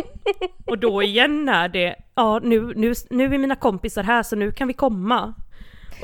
[0.66, 4.52] och då igen är det, ja nu, nu, nu är mina kompisar här så nu
[4.52, 5.34] kan vi komma.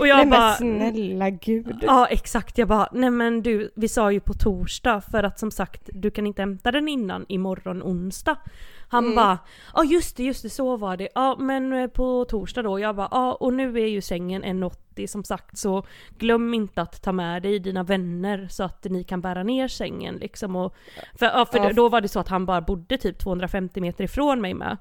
[0.01, 1.79] Och jag Nej bara, men snälla gud.
[1.83, 5.51] Ja exakt, jag bara nej men du, vi sa ju på torsdag för att som
[5.51, 8.37] sagt du kan inte hämta den innan imorgon onsdag.
[8.89, 9.17] Han Mm.
[9.17, 9.39] bara,
[9.75, 11.09] ja just det, just det, så var det.
[11.15, 15.07] Ja men eh, på torsdag då, jag bara, ja och nu är ju sängen 1,80
[15.07, 15.83] som sagt så
[16.19, 20.15] glöm inte att ta med dig dina vänner så att ni kan bära ner sängen
[20.17, 20.57] liksom.
[20.57, 20.75] Och,
[21.19, 21.73] för ja, för Ja.
[21.73, 24.77] då var det så att han bara bodde typ 250 meter ifrån mig med.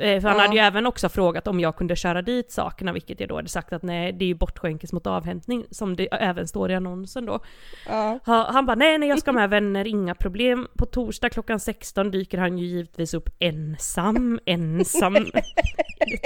[0.00, 0.42] Eh, För han Ja.
[0.42, 3.48] hade ju även också frågat om jag kunde köra dit sakerna, vilket jag då hade
[3.48, 7.26] sagt att nej, det är ju bortskänkes mot avhämtning, som det även står i annonsen
[7.26, 7.40] då.
[7.88, 8.18] Ja.
[8.26, 10.68] Ha- Han bara nej, nej jag ska med vänner, inga problem.
[10.78, 15.16] På torsdag klockan 16 dyker han ju givetvis upp ensam, ensam,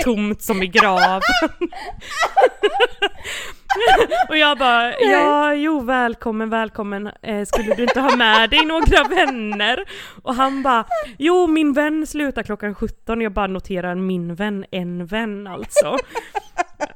[0.05, 1.21] tomt som i graven.
[4.29, 9.05] Och jag bara, ja jo välkommen, välkommen, eh, skulle du inte ha med dig några
[9.05, 9.85] vänner?
[10.23, 10.85] Och han bara,
[11.19, 15.97] jo min vän slutar klockan 17, jag bara noterar min vän, en vän alltså.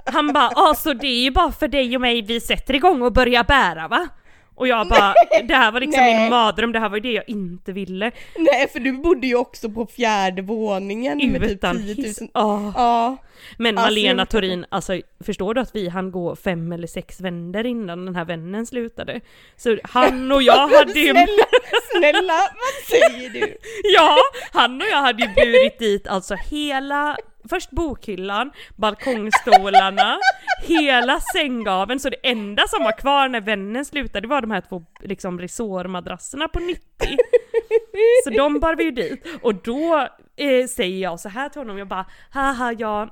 [0.04, 3.02] Han bara, ja så det är ju bara för dig och mig vi sätter igång
[3.02, 4.08] och börjar bära va?
[4.56, 5.14] Och jag bara,
[5.48, 6.20] det här var liksom Nej.
[6.20, 8.10] min mardröm, det här var ju det jag inte ville.
[8.36, 12.04] Nej, för du bodde ju också på fjärde våningen med typ Utan 10 000.
[12.04, 12.22] hiss.
[12.34, 13.16] Ja.
[13.56, 17.66] Men Alltså, Malena Torin, alltså förstår du att vi hann gå fem eller sex vändor
[17.66, 19.20] innan den här vännen slutade?
[19.56, 21.10] Så han och jag hade ju...
[21.10, 21.44] snälla,
[21.92, 23.56] snälla, vad säger du?
[23.94, 24.16] Ja,
[24.52, 27.16] han och jag hade ju burit dit alltså hela,
[27.48, 30.18] först bokhyllan, balkongstolarna,
[30.62, 34.84] hela sänggaveln, så det enda som var kvar när vännen slutade var de här två
[35.00, 36.82] liksom resårmadrasserna på 90.
[38.24, 39.26] Så de bar vi ju dit.
[39.42, 43.10] Och då eh, säger jag så här till honom, jag bara haha jag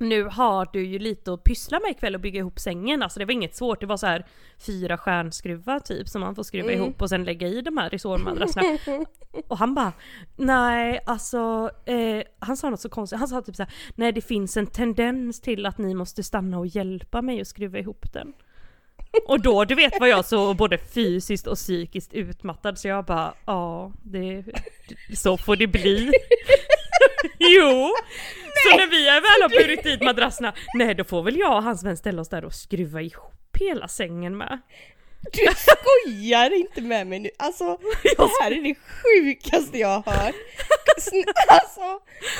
[0.00, 3.02] nu har du ju lite att pyssla med ikväll och bygga ihop sängen.
[3.02, 4.26] Alltså det var inget svårt, det var så här
[4.66, 6.84] fyra stjärnskruvar typ som man får skruva Mm.
[6.84, 8.78] ihop och sen lägga i de här resårmadrasserna.
[9.48, 9.92] och han bara,
[10.36, 14.20] nej alltså, eh, han sa något så konstigt, han sa typ så här, nej det
[14.20, 18.32] finns en tendens till att ni måste stanna och hjälpa mig att skruva ihop den.
[19.28, 23.34] Och då, du vet vad jag så både fysiskt och psykiskt utmattad så jag bara,
[23.46, 24.44] ja, det,
[25.16, 26.12] så får det bli.
[27.38, 27.90] jo!
[28.62, 31.84] Så när vi väl har burit dit madrasserna, nej då får väl jag och hans
[31.84, 34.60] vän ställa oss där och skruva ihop hela sängen med.
[35.32, 40.34] Du skojar inte med mig nu, alltså det här är det sjukaste jag har hört.
[41.48, 41.80] Alltså,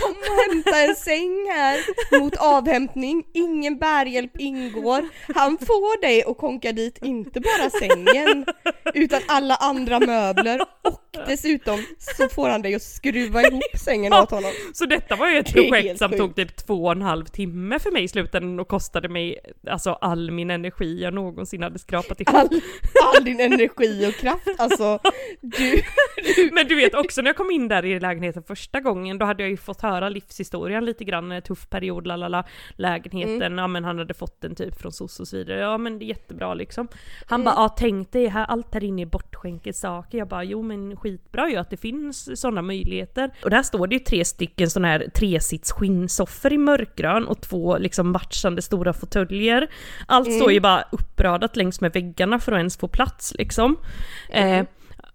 [0.00, 1.80] kom och hämta en säng här
[2.18, 5.08] mot avhämtning, ingen bärhjälp ingår.
[5.34, 8.46] Han får dig att konka dit inte bara sängen,
[8.94, 14.30] utan alla andra möbler och dessutom så får han dig att skruva ihop sängen åt
[14.30, 14.50] honom.
[14.72, 16.18] Så detta var ju ett projekt som sjukt.
[16.20, 19.38] tog typ två och en halv timme för mig i slutändan och kostade mig
[19.70, 22.34] alltså all min energi jag någonsin hade skrapat ihop.
[22.34, 22.48] All,
[23.16, 24.98] all din energi och kraft, alltså
[25.40, 25.82] du,
[26.52, 29.42] Men du vet också när jag kom in där i lägenheten första gången, då hade
[29.42, 32.44] jag ju fått höra livshistorien lite grann, en tuff period, lalala,
[32.76, 33.58] lägenheten, Mm.
[33.58, 36.04] ja men han hade fått den typ från SOS och så vidare, ja men det
[36.04, 36.88] är jättebra liksom.
[37.26, 37.44] Han Mm.
[37.44, 40.96] bara, ja tänk dig, här, allt här inne är bortskänkade saker, jag bara, jo men
[41.10, 43.30] skitbra ju att det finns sådana möjligheter.
[43.44, 47.78] Och där står det ju tre stycken sådana här tresits skinnsoffor i mörkgrön och två
[47.78, 49.68] liksom matchande stora fåtöljer.
[50.06, 50.40] Allt Mm.
[50.40, 53.76] står ju bara uppradat längs med väggarna för att ens få plats liksom.
[54.30, 54.60] Mm.
[54.60, 54.66] Eh,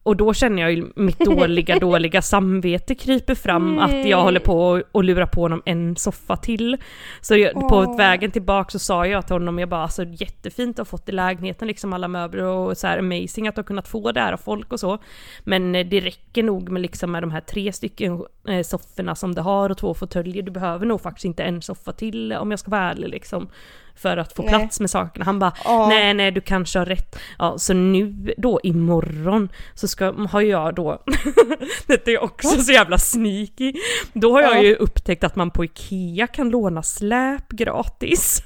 [0.03, 4.81] och då känner jag ju mitt dåliga, dåliga samvete kryper fram att jag håller på
[4.91, 6.77] och, lurar på honom en soffa till.
[7.21, 7.97] Så jag, på Åh.
[7.97, 11.11] vägen tillbaka så sa jag till honom, jag bara alltså jättefint att ha fått i
[11.11, 14.33] lägenheten liksom alla möbler och så här amazing att du har kunnat få det här
[14.33, 14.97] av folk och så.
[15.43, 19.35] Men eh, det räcker nog med liksom med de här tre stycken eh, sofforna som
[19.35, 20.43] du har och två fåtöljer.
[20.43, 23.47] Du behöver nog faktiskt inte en soffa till om jag ska vara ärlig liksom.
[23.95, 24.49] För att få Nej.
[24.53, 25.25] plats med sakerna.
[25.25, 25.87] Han bara, Ja.
[25.89, 27.19] nej nej du kanske har rätt.
[27.39, 31.03] Ja så nu då imorgon så ska, har jag då,
[31.87, 33.73] detta är också så jävla sneaky,
[34.13, 34.61] då har jag Ja.
[34.61, 38.43] ju upptäckt att man på IKEA kan låna släp gratis.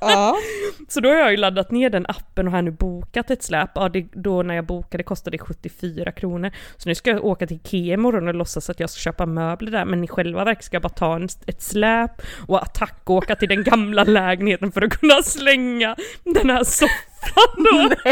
[0.00, 0.36] Ja.
[0.88, 3.70] Så då har jag ju laddat ner den appen och har nu bokat ett släp.
[3.74, 6.50] Ja, det, då när jag bokade kostade det 74 kronor.
[6.76, 9.70] Så nu ska jag åka till Ikea imorgon och låtsas att jag ska köpa möbler
[9.70, 9.84] där.
[9.84, 13.64] Men i själva verket ska jag bara ta en, ett släp och attackåka till den
[13.64, 17.90] gamla lägenheten för att kunna slänga den här soffan då.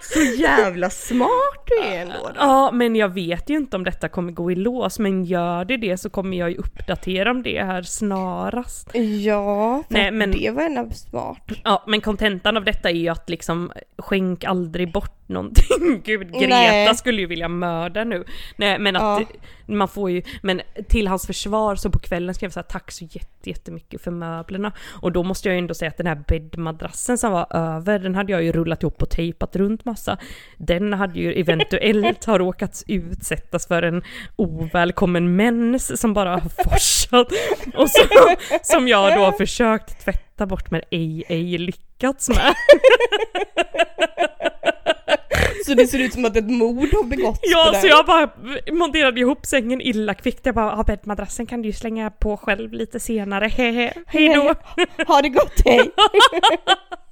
[0.00, 2.14] Så jävla smart är ändå.
[2.24, 2.30] Då.
[2.36, 4.98] Ja, men jag vet ju inte om detta kommer gå i lås.
[4.98, 8.90] Men gör det det så kommer jag ju uppdatera om det här snarast.
[9.24, 11.48] Ja, för Nej, men- det var ändå smart.
[11.64, 16.02] Ja, men kontentan av detta är ju att liksom skänk aldrig bort någonting.
[16.04, 16.94] Gud, Greta Nej.
[16.94, 18.24] skulle ju vilja mörda nu.
[18.56, 19.26] Nej, men att Ja.
[19.74, 22.90] man får ju, men till hans försvar så på kvällen skrev jag så här, tack
[22.92, 24.72] så jätte, jättemycket för möblerna.
[25.02, 28.14] Och då måste jag ju ändå säga att den här bäddmadrassen som var över, den
[28.14, 30.18] hade jag ju rullat ihop och tejpat runt massa.
[30.56, 31.32] Den hade ju
[31.72, 34.02] eventuellt har råkat utsättas för en
[34.36, 37.28] ovälkommen mens som bara har forsat.
[37.74, 38.02] Och så,
[38.62, 42.54] som jag då har försökt tvätta bort men ej, ej lyckats med.
[45.66, 48.30] Så det ser ut som att ett mord har begåtts Ja, så jag bara
[48.72, 50.46] monterade ihop sängen illa kvickt.
[50.46, 54.54] Jag bara, ja bäddmadrassen kan du ju slänga på själv lite senare, hehe, hej då.
[55.06, 55.90] Ha det gott, hej!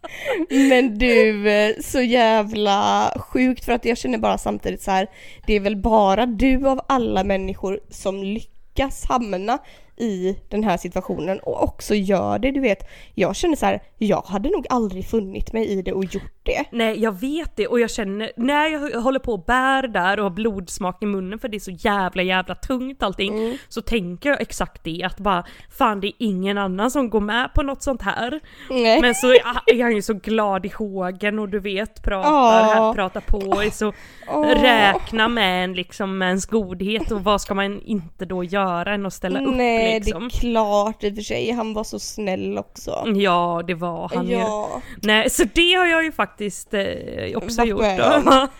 [0.48, 5.06] Men du, eh, så jävla sjukt för att jag känner bara samtidigt så här.
[5.46, 9.58] det är väl bara du av alla människor som lyckas hamna
[9.96, 12.88] i den här situationen och också gör det, du vet.
[13.14, 16.64] Jag känner så här, jag hade nog aldrig funnit mig i det och gjort det.
[16.72, 20.22] Nej jag vet det och jag känner, när jag håller på och bär där och
[20.22, 23.58] har blodsmak i munnen för det är så jävla jävla tungt allting.
[23.68, 27.54] Så tänker jag exakt det att bara, fan det är ingen annan som går med
[27.54, 28.40] på något sånt här.
[28.70, 29.00] Nej.
[29.00, 29.30] Men så
[29.66, 32.72] är jag ju så glad i hågen och du vet pratar, Ja.
[32.74, 33.92] här, pratar på och är så
[34.28, 34.46] Åh.
[34.46, 39.06] räkna med en liksom med ens godhet och vad ska man inte då göra än
[39.06, 40.20] att ställa upp Nej, liksom.
[40.28, 41.50] det är klart i och för sig.
[41.50, 43.04] Han var så snäll också.
[43.14, 44.32] Ja det var han ju.
[44.36, 44.80] ja.
[45.02, 46.31] Nej så det har jag ju faktiskt
[46.74, 47.80] eh, också Varit gjort.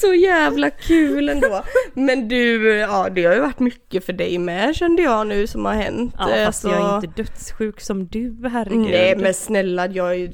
[0.00, 1.62] Så jävla kul ändå.
[1.94, 5.64] Men du, ja det har ju varit mycket för dig med kände jag nu som
[5.64, 6.14] har hänt.
[6.18, 8.80] Ja fast så- jag är inte dödssjuk som du herregud.
[8.90, 10.30] Nej men snälla jag är, ju,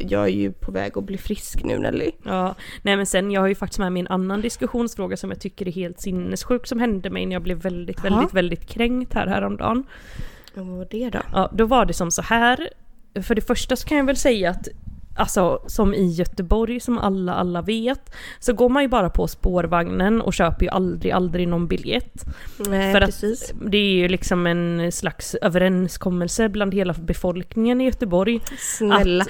[0.00, 2.10] jag är ju på väg att bli frisk nu Nelly.
[2.24, 5.40] Ja, nej men sen jag har ju faktiskt med mig en annan diskussionsfråga som jag
[5.40, 9.26] tycker är helt sinnessjuk som hände mig när jag blev väldigt, väldigt, väldigt kränkt här
[9.26, 9.84] häromdagen.
[10.56, 11.18] Och vad var det då?
[11.32, 12.68] Ja, då var det som så här.
[13.22, 14.68] För det första så kan jag väl säga att
[15.16, 20.20] alltså som i Göteborg som alla, alla vet, så går man ju bara på spårvagnen
[20.20, 22.24] och köper ju aldrig, aldrig någon biljett.
[22.58, 23.50] Nej, För precis.
[23.50, 28.40] att det är ju liksom en slags överenskommelse bland hela befolkningen i Göteborg.
[28.58, 29.24] Snälla.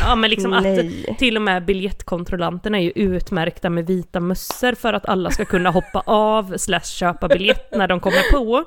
[0.00, 1.16] Ja men liksom att Nej.
[1.18, 5.70] till och med biljettkontrollanterna är ju utmärkta med vita mössor för att alla ska kunna
[5.70, 8.64] hoppa av slash köpa biljett när de kommer på.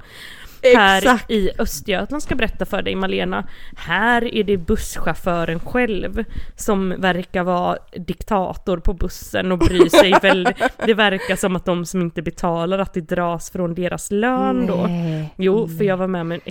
[0.63, 1.32] Här Exakt.
[1.32, 6.24] i Östergötland ska berätta för dig Malena, här är det busschauffören själv
[6.56, 10.58] som verkar vara diktator på bussen och bryr sig väldigt.
[10.86, 14.88] Det verkar som att de som inte betalar, att det dras från deras lön då.
[14.88, 15.34] Nej.
[15.38, 16.41] Jo, för jag var med om en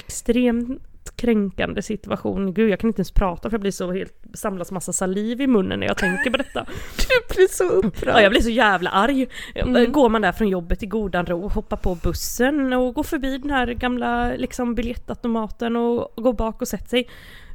[1.11, 2.55] kränkande situation.
[2.55, 5.47] Gud, jag kan inte ens prata för jag blir så helt, samlas massa saliv i
[5.47, 6.67] munnen när jag tänker på detta.
[6.97, 8.15] Du blir så upprörd.
[8.15, 9.27] Ja, jag blir så jävla arg.
[9.55, 9.93] Mm.
[9.93, 13.51] Går man där från jobbet i godan ro, hoppar på bussen och går förbi den
[13.51, 17.09] här gamla liksom, biljettautomaten och går bak och sätter sig.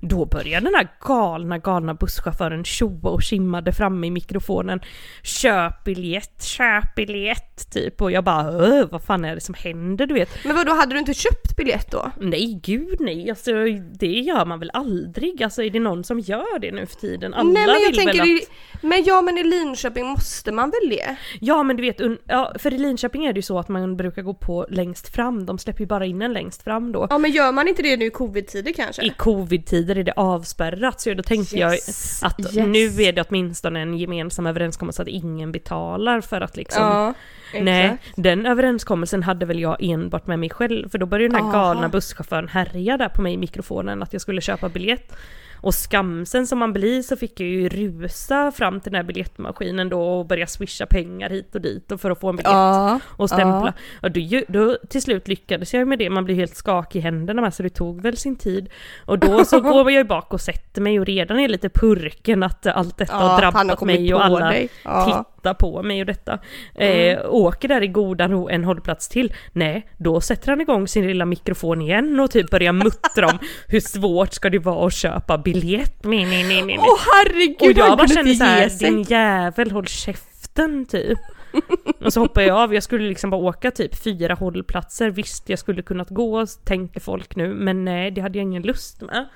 [0.03, 4.79] Då börjar den här galna, galna busschauffören tjoa och skimmade framme i mikrofonen.
[5.23, 8.01] Köp biljett, köp biljett, typ.
[8.01, 10.29] Och jag bara "Åh, vad fan är det som händer, du vet?
[10.45, 12.11] Men vad då hade du inte köpt biljett då?
[12.19, 13.29] Nej, gud nej.
[13.29, 13.51] Alltså,
[13.99, 15.43] det gör man väl aldrig?
[15.43, 17.33] Alltså är det någon som gör det nu för tiden?
[17.33, 18.45] Alla Nej men jag vill tänker, väl i-
[18.81, 21.15] men ja men i Linköping måste man väl det?
[21.41, 24.21] Ja men du vet, ja, för i Linköping är det ju så att man brukar
[24.21, 27.07] gå på längst fram, de släpper ju bara in en längst fram då.
[27.09, 29.05] Ja men gör man inte det nu i covid-tider kanske?
[29.05, 32.67] I covid-tider är det avspärrat så då tänkte Yes, jag att yes.
[32.67, 37.13] nu är det åtminstone en gemensam överenskommelse att ingen betalar för att liksom Ja,
[37.61, 41.53] Nej, den överenskommelsen hade väl jag enbart med mig själv för då började den här
[41.53, 41.63] Aha.
[41.73, 45.13] galna busschauffören härja där på mig i mikrofonen att jag skulle köpa biljett.
[45.61, 49.89] Och skamsen som man blir så fick jag ju rusa fram till den här biljettmaskinen
[49.89, 52.99] då och börja swisha pengar hit och dit och för att få en biljett Ja,
[53.17, 53.73] och stämpla.
[54.01, 57.41] Och då, då till slut lyckades jag med det, man blir helt skakig i händerna
[57.41, 58.69] med så det tog väl sin tid.
[59.05, 62.43] Och då så går jag ju bak och sätter mig och redan är lite purken
[62.43, 64.69] att allt detta ja, har har drabbat kommit mig och alla dig.
[64.83, 65.25] Ja.
[65.41, 66.39] Tittar på mig och detta.
[66.75, 69.33] Eh, åker där i godan ro en hållplats till.
[69.53, 73.79] Nej, då sätter han igång sin lilla mikrofon igen och typ börjar muttra om hur
[73.79, 76.03] svårt ska det vara att köpa biljett.
[76.03, 76.77] Nej, nej, nej, nej.
[76.79, 78.89] Åh herregud, Och jag han bara kunde kände inte så här, ge sig.
[78.89, 81.19] din jävel håll käften typ.
[82.05, 85.59] Och så hoppade jag av, jag skulle liksom bara åka typ fyra hållplatser, visst jag
[85.59, 89.27] skulle kunnat gå tänker folk nu, men nej det hade jag ingen lust med.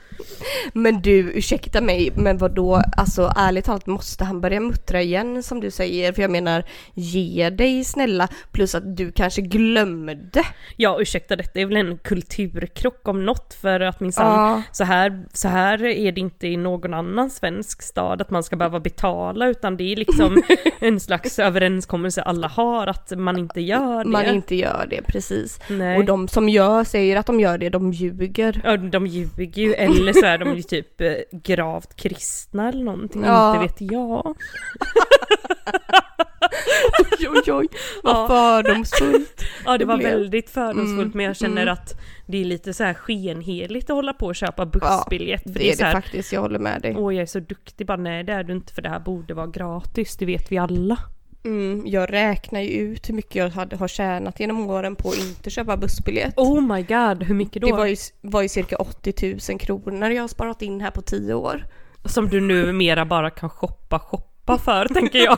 [0.74, 2.82] Men du, ursäkta mig, men vad då?
[2.98, 6.14] Alltså ärligt talat måste han börja muttra igen som du säger?
[6.14, 8.28] För jag menar, ge dig snälla.
[8.52, 10.44] Plus att du kanske glömde.
[10.78, 14.62] Ja ursäkta detta är väl en kulturkrock om något för att minsann Ja.
[14.72, 18.56] så, här, så här är det inte i någon annan svensk stad att man ska
[18.56, 20.44] behöva betala utan det är liksom
[20.80, 24.10] en slags överenskommelse alla har att man inte gör det.
[24.10, 25.60] Man inte gör det, precis.
[25.70, 25.98] Nej.
[25.98, 28.62] Och de som gör, säger att de gör det, de ljuger.
[28.64, 33.24] Ja, de ljuger ju, eller så är de ju typ eh, gravt kristna eller någonting,
[33.26, 33.62] Ja.
[33.64, 34.36] inte vet jag.
[37.20, 37.68] Oj, oj, oj,
[38.04, 38.28] vad Ja.
[38.28, 39.42] fördomsfullt.
[39.66, 41.74] Ja det var väldigt fördomsfullt Mm, men jag känner mm.
[41.74, 41.94] att
[42.28, 45.44] det är lite så här skenheligt att hålla på och köpa bussbiljett.
[45.44, 46.96] för Det är så det här, faktiskt, jag håller med dig.
[46.98, 49.34] Åh jag är så duktig, bara nej det är du inte för det här borde
[49.34, 50.98] vara gratis, det vet vi alla.
[51.46, 55.18] Mm, jag räknar ju ut hur mycket jag hade, har tjänat genom åren på att
[55.18, 56.38] inte köpa bussbiljett.
[56.38, 57.68] Oh my god, hur mycket då?
[57.68, 61.02] Det var ju, var ju cirka 80 000 kronor jag har sparat in här på
[61.02, 61.66] 10 år.
[62.06, 65.38] Som du numera bara kan shoppa shoppa för tänker jag.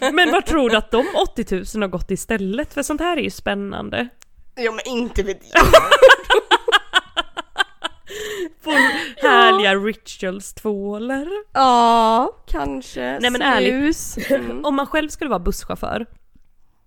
[0.14, 2.74] men vad tror du att de 80 000 har gått istället?
[2.74, 4.08] För sånt här är ju spännande.
[4.56, 5.62] Ja men inte vet jag.
[9.22, 11.28] Härliga rituals-tvålar.
[11.52, 13.18] Ja, kanske.
[13.20, 14.30] Nej, men ärligt.
[14.30, 14.64] Mm.
[14.64, 16.06] Om man själv skulle vara busschaufför,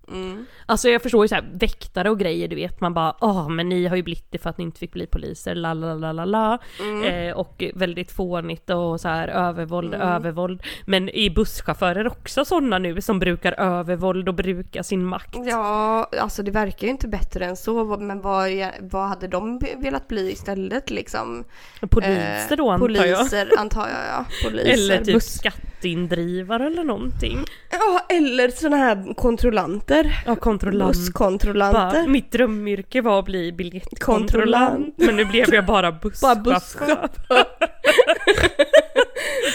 [0.08, 0.46] Mm.
[0.66, 3.68] Alltså jag förstår ju så här, väktare och grejer du vet, man bara åh men
[3.68, 6.12] ni har ju blivit det för att ni inte fick bli poliser, la la la
[6.12, 6.58] la la.
[7.06, 10.62] Eh, och väldigt fånigt och så här övervåld, övervåld.
[10.86, 15.36] Men är busschaufförer också sådana nu som brukar övervåld och brukar sin makt?
[15.46, 17.96] Ja, alltså det verkar ju inte bättre än så.
[17.96, 21.44] Men vad, vad hade de velat bli istället liksom?
[21.90, 23.18] Poliser då Eh, antar jag?
[23.18, 24.24] Poliser antar jag ja.
[24.48, 24.72] Poliser.
[24.72, 27.38] Eller typ buss- skatteindrivare eller någonting.
[27.70, 29.91] Ja, eller sådana här kontrollanter.
[30.26, 30.82] Ja, kontrollant.
[30.82, 32.06] Bara, Busskontrollanter.
[32.06, 34.30] mitt drömyrke var att bli biljettkontrollant.
[34.32, 34.94] Kontrollant.
[34.96, 37.44] Men nu blev jag bara Bara busschaufför.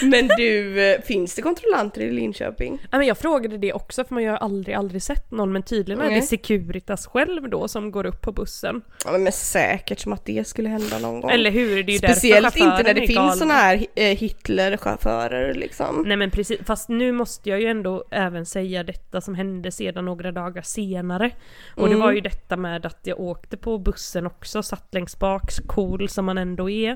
[0.02, 2.80] Men du, eh, finns det kontrollanter i Linköping?
[2.92, 6.02] Ja, men jag frågade det också för man har aldrig, aldrig sett någon men tydligen
[6.02, 6.22] är det.
[6.22, 8.82] Securitas själv då som går upp på bussen.
[9.06, 11.32] Ja men säkert som att det skulle hända någon gång.
[11.32, 11.84] Eller hur?
[11.84, 16.04] Det är ju Speciellt inte när det finns såna här eh, Hitler-chaufförer liksom.
[16.08, 20.06] Nej men precis, fast nu måste jag ju ändå även säga detta som hände sedan
[20.06, 21.32] några dagar senare.
[21.76, 22.00] Och det Mm.
[22.06, 26.26] var ju detta med att jag åkte på bussen också, satt längst bak, cool som
[26.26, 26.96] man ändå är.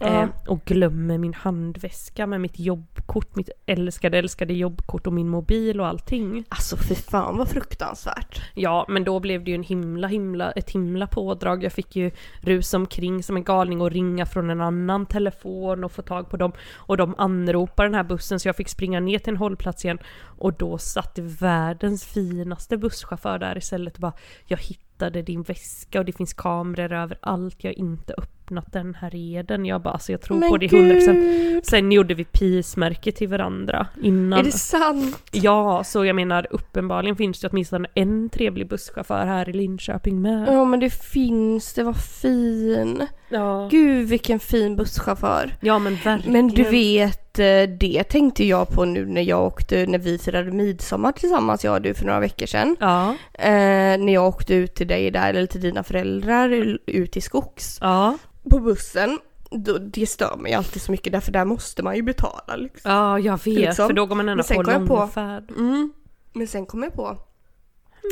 [0.00, 0.06] Ja.
[0.22, 5.80] Eh, och glömmer min handväska med mitt jobbkort, mitt älskade älskade jobbkort och min mobil
[5.80, 6.44] och allting.
[6.48, 8.42] Alltså fy fan vad fruktansvärt.
[8.54, 11.64] Ja, men då blev det ju en himla, himla, ett himla pådrag.
[11.64, 12.10] Jag fick ju
[12.40, 16.36] rusa omkring som en galning och ringa från en annan telefon och få tag på
[16.36, 16.52] dem.
[16.74, 19.98] Och de anropade den här bussen så jag fick springa ner till en hållplats igen.
[20.38, 24.12] Och då satt världens finaste busschaufför där istället och bara
[24.46, 27.64] Jag hittade din väska och det finns kameror överallt.
[27.64, 28.14] Jag har inte
[28.50, 29.66] öppnat den här eden.
[29.66, 31.12] Jag bara alltså jag tror på det 100%.
[31.12, 31.66] gud!
[31.66, 34.38] Sen gjorde vi pismärke till varandra innan.
[34.38, 35.16] Är det sant?
[35.32, 40.48] Ja, så jag menar uppenbarligen finns det åtminstone en trevlig busschaufför här i Linköping med.
[40.48, 43.06] Ja men det finns det, vad fin.
[43.28, 45.54] Ja, Gud vilken fin busschaufför.
[45.60, 46.32] ja men verkligen.
[46.32, 50.50] Men du vet, eh, det tänkte jag på nu när jag åkte, när vi firade
[50.52, 52.76] midsommar tillsammans, jag och du för några veckor sedan.
[52.80, 57.20] Ja, Eh, när jag åkte ut till dig där, eller till dina föräldrar, ut i
[57.20, 57.78] skogs.
[57.80, 58.18] ja,
[58.50, 59.18] På bussen,
[59.50, 62.90] då, det stör mig alltid så mycket därför där måste man ju betala liksom.
[62.90, 63.54] ja jag vet.
[63.54, 63.86] Liksom.
[63.86, 65.50] För då går man ändå på- långfärd.
[65.50, 65.92] Mm.
[66.32, 67.16] Men sen kom jag på,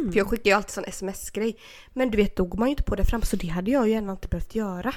[0.01, 0.13] Mm.
[0.13, 1.57] för jag skickar ju alltid sån sms-grej.
[1.93, 3.89] Men du vet, då går man ju inte på det fram, så det hade jag
[3.89, 4.95] ju ändå inte behövt göra.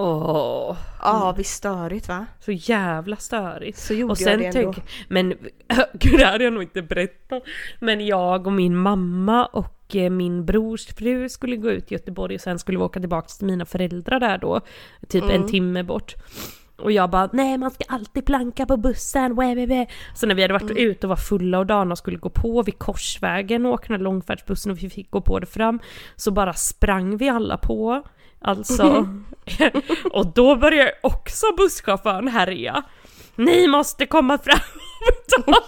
[0.00, 2.26] Åh, Ja, visst störigt va?
[2.40, 3.78] så jävla störigt.
[3.78, 4.72] Så gjorde Och jag sen det ändå.
[4.72, 5.28] tänk, men
[5.92, 7.42] gud det hade jag nog inte berättat.
[7.80, 12.34] Men jag och min mamma och eh, min brors fru skulle gå ut i Göteborg
[12.34, 14.60] och sen skulle vi åka tillbaka till mina föräldrar där då.
[15.08, 15.42] Typ Mm.
[15.42, 16.14] en timme bort.
[16.78, 19.86] Och jag bara, nej man ska alltid planka på bussen, wä.
[20.14, 20.76] Så när vi hade varit Mm.
[20.90, 24.04] ute och var fulla och Dana skulle gå på vid korsvägen och åka den här
[24.04, 25.80] långfärdsbussen och vi fick gå på det fram.
[26.16, 28.02] Så bara sprang vi alla på.
[28.40, 29.08] Alltså.
[30.12, 32.82] och då började också busschauffören härja.
[33.36, 34.58] Ni måste komma fram
[35.00, 35.62] och betala!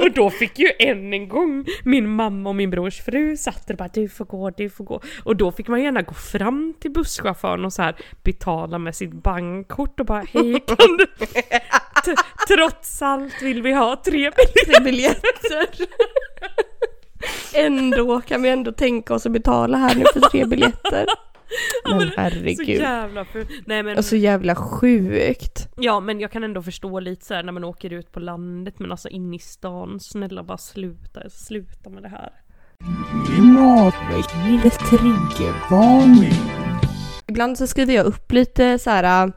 [0.00, 3.74] Och då fick ju än en gång min mamma och min brors fru satt där
[3.74, 5.00] och bara du får gå, du får gå.
[5.24, 9.12] Och då fick man gärna gå fram till busschauffören och så här betala med sitt
[9.12, 11.06] bankkort och bara hej kan du...
[12.48, 14.72] Trots allt vill vi ha tre biljetter.
[14.72, 15.66] Tre biljetter.
[17.54, 21.06] ändå kan vi ändå tänka oss att betala här nu för tre biljetter.
[21.84, 22.68] Men Så herregud.
[22.68, 23.46] jävla ful.
[23.66, 25.68] Nej men, Alltså jävla sjukt.
[25.76, 28.78] ja men jag kan ändå förstå lite så här när man åker ut på landet
[28.78, 32.30] men alltså in i stan, snälla bara sluta, sluta med det här.
[37.28, 39.32] Ibland så skriver jag upp lite så här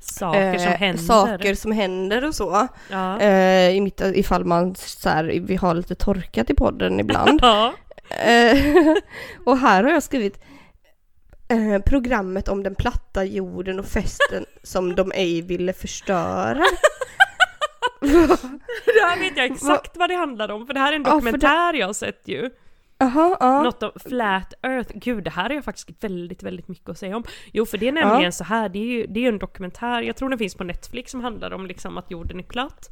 [0.00, 1.02] Saker som eh, händer.
[1.02, 2.68] saker som händer och så.
[2.90, 3.20] Ja.
[3.20, 7.38] Eh, i mitt, ifall man så här, vi har lite torkat i podden ibland.
[7.42, 7.72] ja.
[8.10, 8.58] Eh,
[9.46, 10.40] och här har jag skrivit
[11.48, 16.64] eh, programmet om den platta jorden och festen som de ej ville förstöra.
[18.00, 21.10] Det här vet jag exakt vad det handlar om, för det här är en Ja,
[21.14, 22.50] dokumentär jag har sett ju.
[22.98, 23.62] Jaha, ja.
[23.62, 24.92] Något om Flat Earth.
[24.94, 27.24] Gud, det här har jag faktiskt väldigt, väldigt mycket att säga om.
[27.52, 28.32] Jo, för det är nämligen Ja.
[28.32, 31.10] så här, det är ju det är en dokumentär, jag tror den finns på Netflix,
[31.10, 32.90] som handlar om liksom att jorden är platt.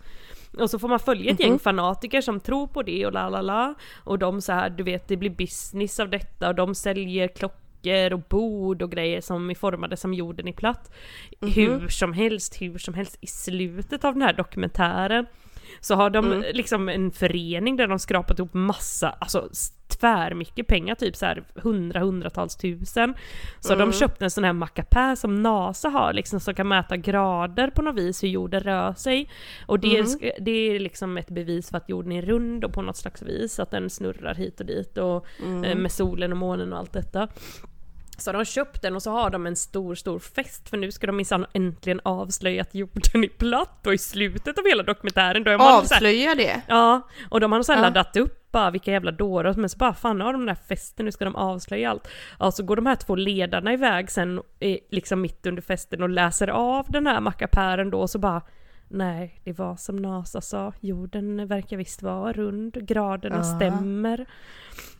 [0.58, 3.40] Och så får man följa ett gäng fanatiker som tror på det och la la
[3.40, 3.74] la.
[4.04, 7.61] Och de så här, du vet, det blir business av detta och de säljer klockor
[8.12, 10.92] och bord och grejer som är formade som jorden är platt.
[11.40, 11.50] Mhm.
[11.52, 15.26] Hur som helst, hur som helst, i slutet av den här dokumentären
[15.80, 16.44] så har de Mm.
[16.54, 19.48] liksom en förening där de skrapat ihop massa, alltså
[19.88, 23.14] tvär mycket pengar, typ så här hundra, hundratals tusen.
[23.60, 23.86] Så Mm.
[23.90, 27.82] de köpte en sån här mackapär som NASA har, liksom som kan mäta grader på
[27.82, 29.28] något vis hur jorden rör sig.
[29.66, 30.30] Och det, Mm.
[30.40, 33.60] det är liksom ett bevis för att jorden är rund och på något slags vis,
[33.60, 35.64] att den snurrar hit och dit och Mm.
[35.64, 37.28] eh, med solen och månen och allt detta.
[38.24, 40.92] Så har de köpt den och så har de en stor, stor fest för nu
[40.92, 45.44] ska de minsann äntligen avslöja att jorden är platt och i slutet av hela dokumentären
[45.44, 46.62] då är man så här, Avslöja det.
[46.68, 47.82] Ja, och de har så här Ja.
[47.82, 51.06] laddat upp bara vilka jävla dårar, men så bara fan har de den här festen,
[51.06, 52.08] nu ska de avslöja allt.
[52.38, 54.40] Ja, så går de här två ledarna iväg sen
[54.90, 58.42] liksom mitt under festen och läser av den här mackapären då och så bara
[58.94, 63.42] Nej, det var som NASA sa, jorden verkar visst vara rund, graderna Ja.
[63.56, 64.26] stämmer.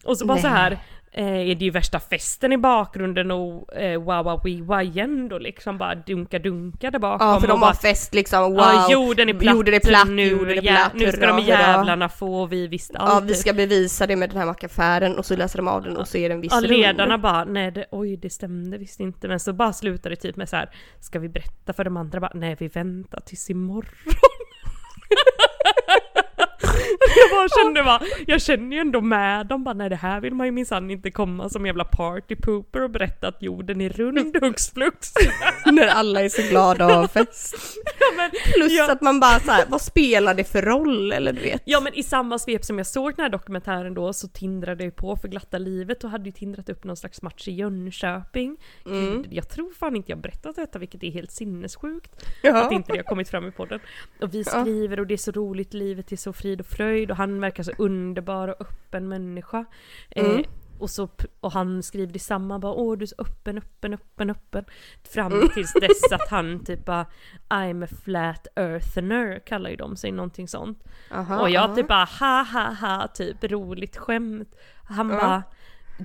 [0.05, 0.57] Och så bara så Nej.
[0.57, 0.79] här, eh,
[1.15, 5.39] är det ju värsta festen i bakgrunden och eh, wow wow wee wow igen då
[5.39, 7.29] liksom bara dunka dunka där bakom.
[7.29, 8.59] Ja för de har bara, fest liksom, wow!
[8.59, 12.09] Ja, jorden är platt, jorden är platt, nu, jorden är platt, nu ska de jävlarna
[12.09, 13.15] få och vi visste allt.
[13.15, 13.37] Ja vi typ.
[13.37, 16.19] ska bevisa det med den här mackaffären och så läser de av den och så
[16.19, 19.41] är det en viss Ja, ledarna bara, nej det, oj det stämde visst inte, men
[19.41, 22.33] så bara slutar det typ med så här, ska vi berätta för de andra bara,
[22.35, 23.85] nej vi väntar tills imorgon.
[27.17, 30.35] jag bara kände bara, jag känner ju ändå med dem bara, nej det här vill
[30.35, 34.37] man ju minsann inte komma som jävla party pooper och berätta att jorden är rund
[34.41, 35.13] hux flux.
[35.67, 37.55] När alla är så glada och har fest.
[38.17, 38.93] men, Plus ja.
[38.93, 41.63] att man bara så här, vad spelar det för roll eller du vet?
[41.65, 44.89] Ja men i samma svep som jag såg den här dokumentären då så tindrade jag
[44.89, 48.57] ju på för glatta livet och hade ju tindrat upp någon slags match i Jönköping.
[48.85, 52.25] Gud, jag tror fan inte jag berättat detta vilket är helt sinnessjukt.
[52.43, 52.67] Ja.
[52.67, 53.81] Att inte det har kommit fram i podden.
[54.21, 57.17] Och vi skriver och det är så roligt, livet är så frid och fröjd och
[57.17, 59.65] han verkar så underbar och öppen människa.
[60.11, 60.41] Eh,
[60.79, 61.09] och, så,
[61.41, 64.65] och han skriver detsamma bara åh du är så öppen, öppen, öppen, öppen.
[65.05, 67.07] Fram tills dess att han typ bara
[67.49, 70.85] I'm a flat earthener kallar ju de sig någonting sånt.
[71.11, 71.75] Aha, och jag aha.
[71.75, 74.55] typ bara ha ha ha typ roligt skämt.
[74.85, 75.43] Han bara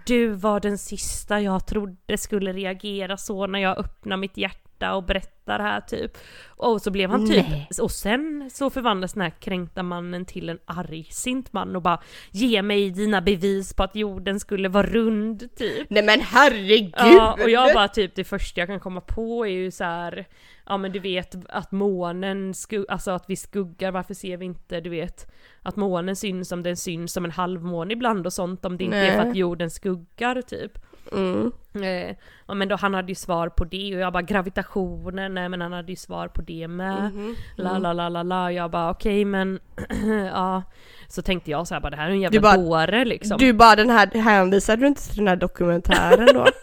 [0.05, 5.03] du var den sista jag trodde skulle reagera så när jag öppnar mitt hjärta och
[5.03, 6.17] berättar här typ.
[6.47, 7.69] Och så blev han typ, Nej.
[7.81, 11.99] och sen så förvandlas den här kränkta mannen till en argsint man och bara
[12.31, 15.89] ge mig dina bevis på att jorden skulle vara rund typ.
[15.89, 16.93] Nej men herregud!
[16.97, 20.27] Ja, och jag bara typ det första jag kan komma på är ju så här.
[20.65, 22.53] ja men du vet att månen,
[22.89, 26.77] alltså att vi skuggar, varför ser vi inte, du vet, att månen syns som den
[26.77, 29.29] syns som en halvmåne ibland och sånt om det inte är för Nej.
[29.29, 30.79] att jorden skuggar typ.
[31.11, 31.51] Mm.
[31.73, 32.15] Eh,
[32.47, 35.61] ja men då han hade ju svar på det och jag bara gravitationen, nej men
[35.61, 37.01] han hade ju svar på det med.
[37.13, 37.35] Mhm.
[37.55, 39.59] La la la la la, jag bara okej men
[40.33, 40.63] ja.
[41.09, 43.37] Så tänkte jag så här bara det här är en jävla bara- dåre liksom.
[43.37, 46.45] Du bara den här, hänvisade du inte till den här dokumentären då?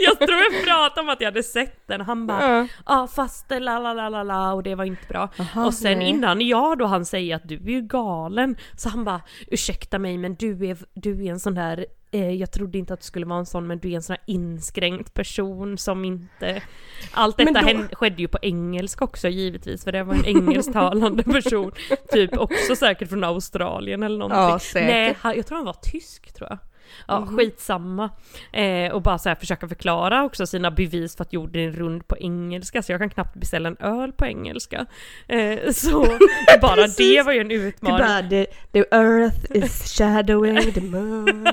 [0.00, 2.66] Jag tror jag pratade om att jag hade sett den, han bara Ja.
[2.86, 5.28] Ja fast la la la la la och det var inte bra.
[5.38, 6.08] Aha, och sen nej.
[6.08, 10.18] innan jag då han säger att du är ju galen, så han bara ursäkta mig
[10.18, 11.86] men du är, du är en sån där
[12.18, 14.22] jag trodde inte att du skulle vara en sån men du är en sån här
[14.26, 16.62] inskränkt person som inte...
[17.12, 21.72] Allt detta då- skedde ju på engelska också givetvis för det var en engelsktalande person.
[22.12, 24.38] Typ också säkert från Australien eller någonting.
[24.40, 25.22] Ja, säkert.
[25.24, 26.58] Nej, jag tror han var tysk tror jag.
[27.08, 28.10] Ja, skitsamma.
[28.52, 32.08] Eh, och bara så här försöka förklara också sina bevis för att jorden är rund
[32.08, 34.86] på engelska, så jag kan knappt beställa en öl på engelska.
[35.28, 36.06] Eh, så
[36.60, 37.98] bara det var ju en Du utmaning.
[37.98, 41.48] bara, the, the earth is shadowing the moon.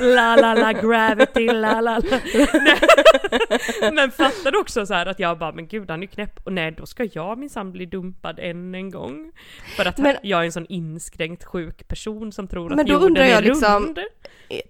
[0.00, 2.00] La la la gravity, la la la.
[3.92, 6.40] Men fattar du också så här att jag bara, men gud han är ju knäpp
[6.44, 9.32] och nej då ska jag minsann bli dumpad än en gång.
[9.76, 12.92] För att Men- jag är en sån inskränkt sjuk person som tror Men att då
[12.92, 13.98] jorden undrar jag liksom- rund.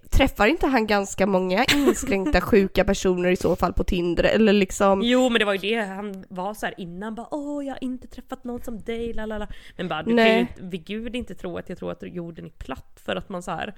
[0.09, 5.01] Träffar inte han ganska många inskränkta sjuka personer i så fall på Tinder eller liksom?
[5.03, 7.83] Jo men det var ju det han var så här innan bara åh jag har
[7.83, 9.47] inte träffat någon som dig la la la.
[9.75, 10.33] Men bara du kan Nej.
[10.33, 13.29] ju inte, vid gud inte tro att jag tror att jorden är platt för att
[13.29, 13.73] man så här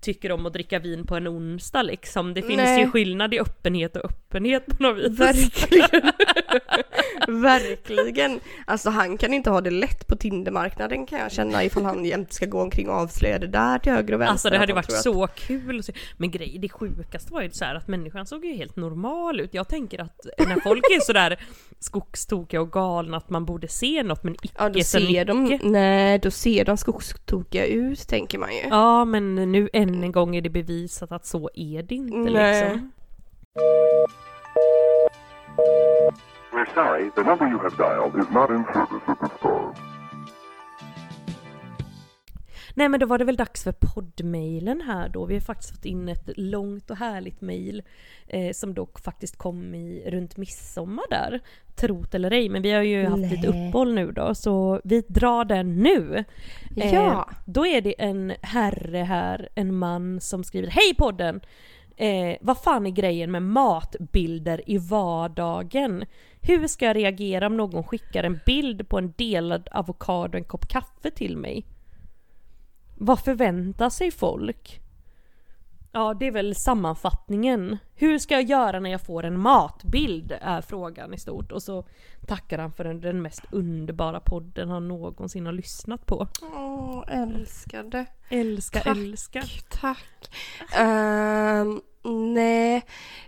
[0.00, 2.34] tycker om att dricka vin på en onsdag liksom.
[2.34, 2.80] Det finns Nej.
[2.80, 5.18] ju skillnad i öppenhet och öppenhet på något vis.
[5.20, 6.12] Verkligen.
[7.42, 8.40] Verkligen.
[8.66, 12.32] Alltså han kan inte ha det lätt på Tindermarknaden kan jag känna ifall han jämt
[12.32, 14.32] ska gå omkring och avslöja det där till höger och vänster.
[14.32, 15.92] Alltså det hade varit att- så kul att se.
[16.16, 19.54] Men grej, det sjukaste var ju så här att människan såg ju helt normal ut.
[19.54, 21.40] Jag tänker att när folk är sådär
[21.78, 25.42] skogstokiga och galna att man borde se något men icke Ja då så ser de,
[25.44, 25.62] mycket.
[25.70, 28.60] nej då ser de skogstokiga ut tänker man ju.
[28.70, 32.62] Ja men nu än en gång är det bevisat att så är det inte Nej.
[32.64, 32.92] liksom.
[36.52, 39.93] We're sorry, the number you have dialed is not in service at this time.
[42.74, 45.24] Nej men då var det väl dags för poddmailen här då.
[45.24, 47.82] Vi har faktiskt fått in ett långt och härligt mail
[48.26, 51.40] eh, som dock faktiskt kom i runt midsommar där.
[51.74, 53.68] Trot eller ej, men vi har ju haft lite Nej.
[53.68, 56.24] uppehåll nu då så vi drar den nu.
[56.76, 57.30] Eh, Ja.
[57.46, 61.40] Då är det en herre här, en man som skriver Hej podden!
[61.96, 66.04] Eh, vad fan är grejen med matbilder i vardagen?
[66.40, 70.44] Hur ska jag reagera om någon skickar en bild på en delad avokado och en
[70.44, 71.64] kopp kaffe till mig?
[72.94, 74.80] Vad förväntar sig folk?
[75.92, 77.78] Ja, det är väl sammanfattningen.
[77.94, 80.32] Hur ska jag göra när jag får en matbild?
[80.40, 81.52] Är frågan i stort.
[81.52, 81.84] Och så
[82.26, 86.28] tackar han för den, den mest underbara podden han någonsin har lyssnat på.
[86.42, 88.06] Åh, älskade.
[88.28, 88.96] Älska, Tack.
[88.96, 89.42] älska.
[89.68, 90.30] Tack.
[90.76, 91.80] Ehm,
[92.34, 92.82] nej,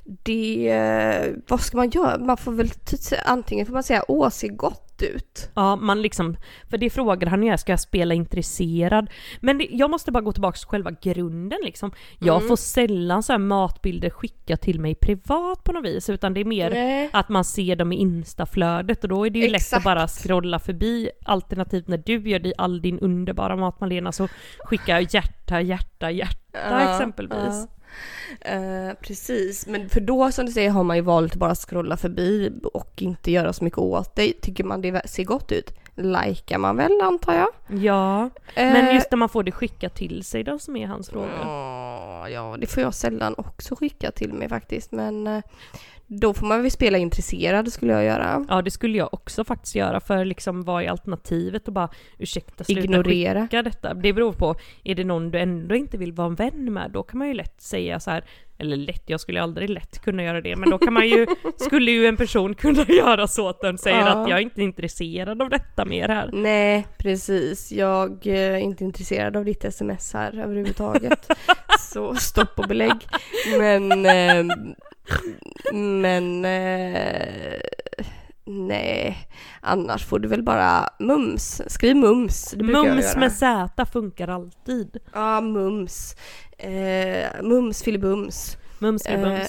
[0.04, 1.34] det...
[1.48, 2.18] Vad ska man göra?
[2.18, 5.50] Man får väl ty- antingen får man säga åh se gott gott ut.
[5.54, 6.36] Ja, man liksom,
[6.70, 9.10] för det frågar han ju, ska jag spela intresserad?
[9.40, 11.92] Men det, jag måste bara gå tillbaka till själva grunden liksom.
[12.18, 12.48] Jag Mm.
[12.48, 16.44] får sällan så här matbilder skickat till mig privat på något vis, utan det är
[16.44, 17.10] mer Nej.
[17.12, 19.78] att man ser dem i instaflödet och då är det ju lätt Exakt.
[19.78, 21.10] att bara scrolla förbi.
[21.24, 24.28] Alternativt när du gör i all din underbara mat Malena så
[24.58, 26.36] skickar jag hjärta, hjärta, hjärta
[26.70, 27.36] Ja, exempelvis.
[27.40, 27.66] ja.
[28.40, 31.96] Eh, precis, men för då som du säger har man ju valt att bara scrolla
[31.96, 34.32] förbi och inte göra så mycket åt det.
[34.40, 37.48] Tycker man det ser gott ut, likar man väl antar jag.
[37.82, 41.10] Ja, men Eh, just när man får det skickat till sig då som är hans
[41.10, 41.28] fråga.
[41.42, 44.92] Ja, ja, det får jag sällan också skicka till mig faktiskt.
[44.92, 45.42] Men eh,
[46.06, 48.46] då får man väl spela intresserad skulle jag göra.
[48.48, 51.88] Ja det skulle jag också faktiskt göra för liksom vad är alternativet och bara
[52.18, 53.42] ursäkta sluta Ignorera.
[53.42, 53.94] skicka detta.
[53.94, 54.54] Det beror på,
[54.84, 57.34] är det någon du ändå inte vill vara en vän med då kan man ju
[57.34, 58.24] lätt säga så här
[58.58, 61.26] eller lätt, jag skulle aldrig lätt kunna göra det, men då kan man ju,
[61.56, 64.06] skulle ju en person kunna göra så att den säger Ja.
[64.06, 66.30] att jag är inte intresserad av detta mer här.
[66.32, 67.72] Nej, precis.
[67.72, 71.30] Jag eh, är inte intresserad av ditt sms här överhuvudtaget.
[71.80, 72.96] Så stopp och belägg.
[73.58, 74.56] Men, eh,
[75.72, 77.60] men eh,
[78.46, 79.28] nej,
[79.60, 81.62] annars får du väl bara mums.
[81.66, 82.54] Skriv mums.
[82.58, 84.96] Mums med Z funkar alltid.
[85.12, 86.16] Ja, mums.
[86.58, 88.56] Eh, mums filibums.
[88.78, 89.46] Mums med Eh.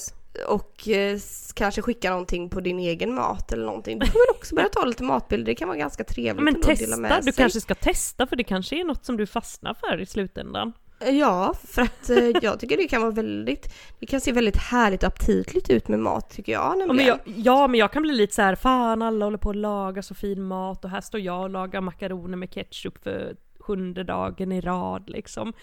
[0.48, 1.20] Och eh,
[1.54, 4.00] kanske skicka någonting på din egen mat eller någonting.
[4.00, 6.72] Du får väl också börja ta lite matbilder, det kan vara ganska trevligt Men ändå
[6.72, 9.74] att dela testa, du kanske ska testa för det kanske är något som du fastnar
[9.74, 10.74] för i slutändan.
[11.00, 15.04] Ja, för att eh, jag tycker det kan vara väldigt, det kan se väldigt härligt
[15.04, 18.14] och aptitligt ut med mat tycker jag Ja men jag, ja men jag kan bli
[18.14, 21.20] lite så här, fan alla håller på att laga så fin mat och här står
[21.20, 25.54] jag och lagar makaroner med ketchup för sjunde dagen i rad liksom.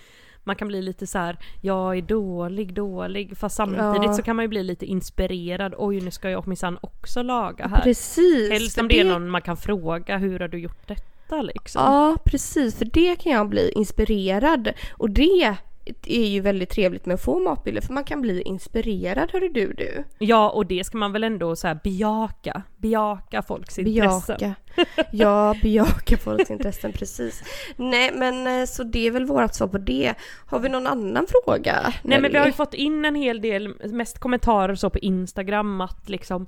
[0.46, 4.12] Man kan bli lite så här, jag är dålig, dålig, fast samtidigt Ja.
[4.12, 7.82] så kan man ju bli lite inspirerad, oj nu ska jag minsann också laga här.
[7.82, 8.50] Precis.
[8.50, 11.82] Helst om det är någon man kan fråga, hur har du gjort detta liksom?
[11.82, 12.78] Ja, precis.
[12.78, 14.72] För det kan jag bli inspirerad.
[14.92, 15.56] Och det
[16.06, 19.72] är ju väldigt trevligt med att få matbilder för man kan bli inspirerad, hörru du
[19.72, 20.04] du.
[20.18, 24.54] Ja och det ska man väl ändå så här bejaka, bejaka folks intressen.
[24.96, 25.08] Bejaka.
[25.10, 27.42] Ja, bejaka folks intressen, precis.
[27.76, 30.14] Nej, men eh, så det är väl vårt svar på det.
[30.46, 31.82] Har vi någon annan fråga?
[31.82, 32.38] Nej men vi Nelly?
[32.38, 36.46] har ju fått in en hel del, mest kommentarer så på Instagram att liksom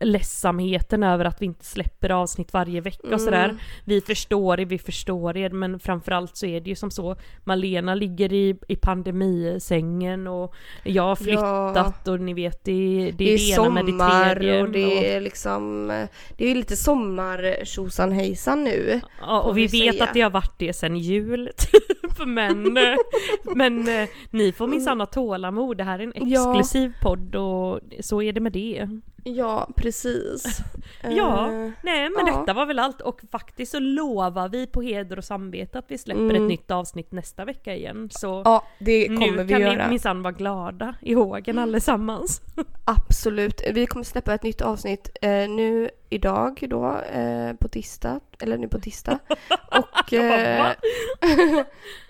[0.00, 3.44] ledsamheten över att vi inte släpper avsnitt varje vecka och sådär.
[3.44, 3.56] Mm.
[3.84, 7.94] Vi förstår er, vi förstår er men framförallt så är det ju som så Malena
[7.94, 13.24] ligger i, i pandemisängen och jag har flyttat och ni vet det, det är Det
[13.24, 14.62] det, är ena med det sommar tredje.
[14.62, 19.00] och det är liksom, eh, det är lite sommar tjosan hejsan nu.
[19.20, 20.04] Ja, och vi vi vet säga.
[20.04, 21.50] att det har varit det sen jul.
[21.56, 22.26] typ.
[22.26, 22.78] men
[23.54, 25.76] men eh, ni får minsann ha tålamod.
[25.76, 26.50] Det här är en Ja.
[26.56, 28.88] exklusiv podd och så är det med det.
[29.24, 30.58] Ja, precis.
[31.10, 32.38] Ja, Eh, nej men ja.
[32.38, 35.98] detta var väl allt och faktiskt så lovar vi på heder och samvete att vi
[35.98, 36.36] släpper Mm.
[36.36, 38.08] ett nytt avsnitt nästa vecka igen.
[38.12, 39.84] Så Ja, det kommer nu vi kan göra.
[39.84, 42.40] ni minsann vara glada i hågen allesammans.
[42.84, 43.62] Absolut.
[43.72, 48.68] Vi kommer släppa ett nytt avsnitt eh, nu idag då eh, på tisdag, eller nu
[48.68, 49.18] på tisdag.
[49.78, 50.70] Och, eh,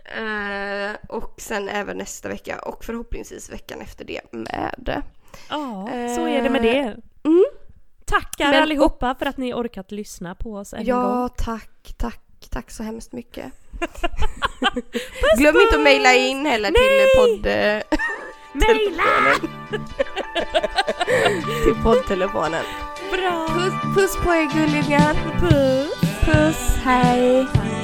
[0.04, 5.02] eh, och sen även nästa vecka och förhoppningsvis veckan efter det med.
[5.48, 6.96] Ja, så är det med det.
[7.24, 7.44] Mm.
[8.04, 10.88] Tackar Men- allihopa för att ni orkat lyssna på oss en gång.
[10.88, 12.20] Ja, tack, tack,
[12.50, 13.52] tack så hemskt mycket.
[15.38, 17.46] Glöm inte att mejla in heller till podd...
[17.46, 17.82] eh,
[18.52, 19.04] Mejla!
[21.64, 22.64] till poddtelefonen.
[23.12, 23.48] Bra!
[23.48, 25.14] Puss, puss på er gullingar.
[25.40, 26.00] Puss!
[26.24, 27.46] Puss, hej.
[27.54, 27.81] Hej.